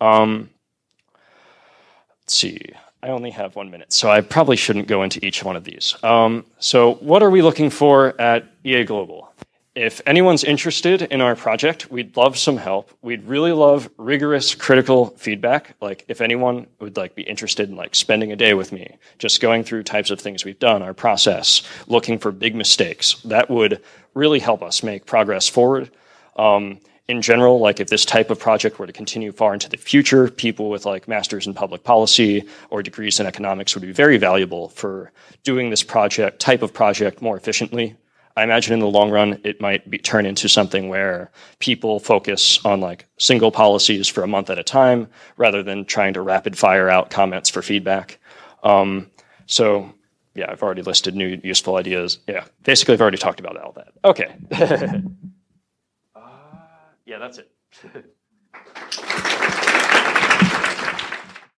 Um, 0.00 0.50
let's 2.22 2.34
see. 2.34 2.60
I 3.04 3.08
only 3.08 3.30
have 3.30 3.56
one 3.56 3.70
minute, 3.70 3.92
so 3.92 4.08
I 4.08 4.20
probably 4.20 4.56
shouldn't 4.56 4.86
go 4.86 5.02
into 5.02 5.24
each 5.26 5.42
one 5.42 5.56
of 5.56 5.64
these. 5.64 5.96
Um, 6.04 6.46
so, 6.60 6.94
what 6.94 7.20
are 7.22 7.30
we 7.30 7.42
looking 7.42 7.68
for 7.68 8.20
at 8.20 8.44
EA 8.62 8.84
Global? 8.84 9.32
If 9.74 10.02
anyone's 10.04 10.44
interested 10.44 11.02
in 11.02 11.22
our 11.22 11.34
project, 11.34 11.90
we'd 11.90 12.14
love 12.16 12.36
some 12.36 12.58
help. 12.58 12.90
We'd 13.00 13.24
really 13.24 13.52
love 13.52 13.88
rigorous 13.96 14.54
critical 14.54 15.06
feedback. 15.16 15.74
Like 15.80 16.04
if 16.08 16.20
anyone 16.20 16.66
would 16.78 16.98
like 16.98 17.14
be 17.14 17.22
interested 17.22 17.70
in 17.70 17.76
like 17.76 17.94
spending 17.94 18.32
a 18.32 18.36
day 18.36 18.52
with 18.52 18.70
me, 18.70 18.96
just 19.18 19.40
going 19.40 19.64
through 19.64 19.84
types 19.84 20.10
of 20.10 20.20
things 20.20 20.44
we've 20.44 20.58
done, 20.58 20.82
our 20.82 20.92
process, 20.92 21.62
looking 21.86 22.18
for 22.18 22.32
big 22.32 22.54
mistakes, 22.54 23.14
that 23.22 23.48
would 23.48 23.80
really 24.12 24.40
help 24.40 24.62
us 24.62 24.82
make 24.82 25.06
progress 25.06 25.48
forward. 25.48 25.90
Um, 26.36 26.78
in 27.08 27.22
general, 27.22 27.58
like 27.58 27.80
if 27.80 27.88
this 27.88 28.04
type 28.04 28.30
of 28.30 28.38
project 28.38 28.78
were 28.78 28.86
to 28.86 28.92
continue 28.92 29.32
far 29.32 29.54
into 29.54 29.70
the 29.70 29.78
future, 29.78 30.30
people 30.30 30.68
with 30.68 30.84
like 30.84 31.08
masters 31.08 31.46
in 31.46 31.54
public 31.54 31.82
policy 31.82 32.44
or 32.68 32.82
degrees 32.82 33.20
in 33.20 33.26
economics 33.26 33.74
would 33.74 33.82
be 33.82 33.92
very 33.92 34.18
valuable 34.18 34.68
for 34.68 35.12
doing 35.44 35.70
this 35.70 35.82
project 35.82 36.40
type 36.40 36.62
of 36.62 36.74
project 36.74 37.22
more 37.22 37.36
efficiently 37.36 37.96
I 38.36 38.44
imagine 38.44 38.72
in 38.72 38.80
the 38.80 38.86
long 38.86 39.10
run, 39.10 39.40
it 39.44 39.60
might 39.60 39.88
be, 39.90 39.98
turn 39.98 40.24
into 40.26 40.48
something 40.48 40.88
where 40.88 41.30
people 41.58 42.00
focus 42.00 42.64
on 42.64 42.80
like 42.80 43.06
single 43.18 43.50
policies 43.50 44.08
for 44.08 44.22
a 44.22 44.26
month 44.26 44.48
at 44.50 44.58
a 44.58 44.62
time 44.62 45.08
rather 45.36 45.62
than 45.62 45.84
trying 45.84 46.14
to 46.14 46.22
rapid 46.22 46.56
fire 46.56 46.88
out 46.88 47.10
comments 47.10 47.50
for 47.50 47.62
feedback. 47.62 48.18
Um, 48.62 49.10
so, 49.46 49.92
yeah, 50.34 50.50
I've 50.50 50.62
already 50.62 50.82
listed 50.82 51.14
new 51.14 51.40
useful 51.44 51.76
ideas. 51.76 52.18
Yeah, 52.26 52.44
basically, 52.62 52.94
I've 52.94 53.02
already 53.02 53.18
talked 53.18 53.40
about 53.40 53.58
all 53.58 53.72
that. 53.72 53.92
Okay. 54.04 54.34
uh, 56.14 56.20
yeah, 57.04 57.18
that's 57.18 57.38
it. 57.38 57.50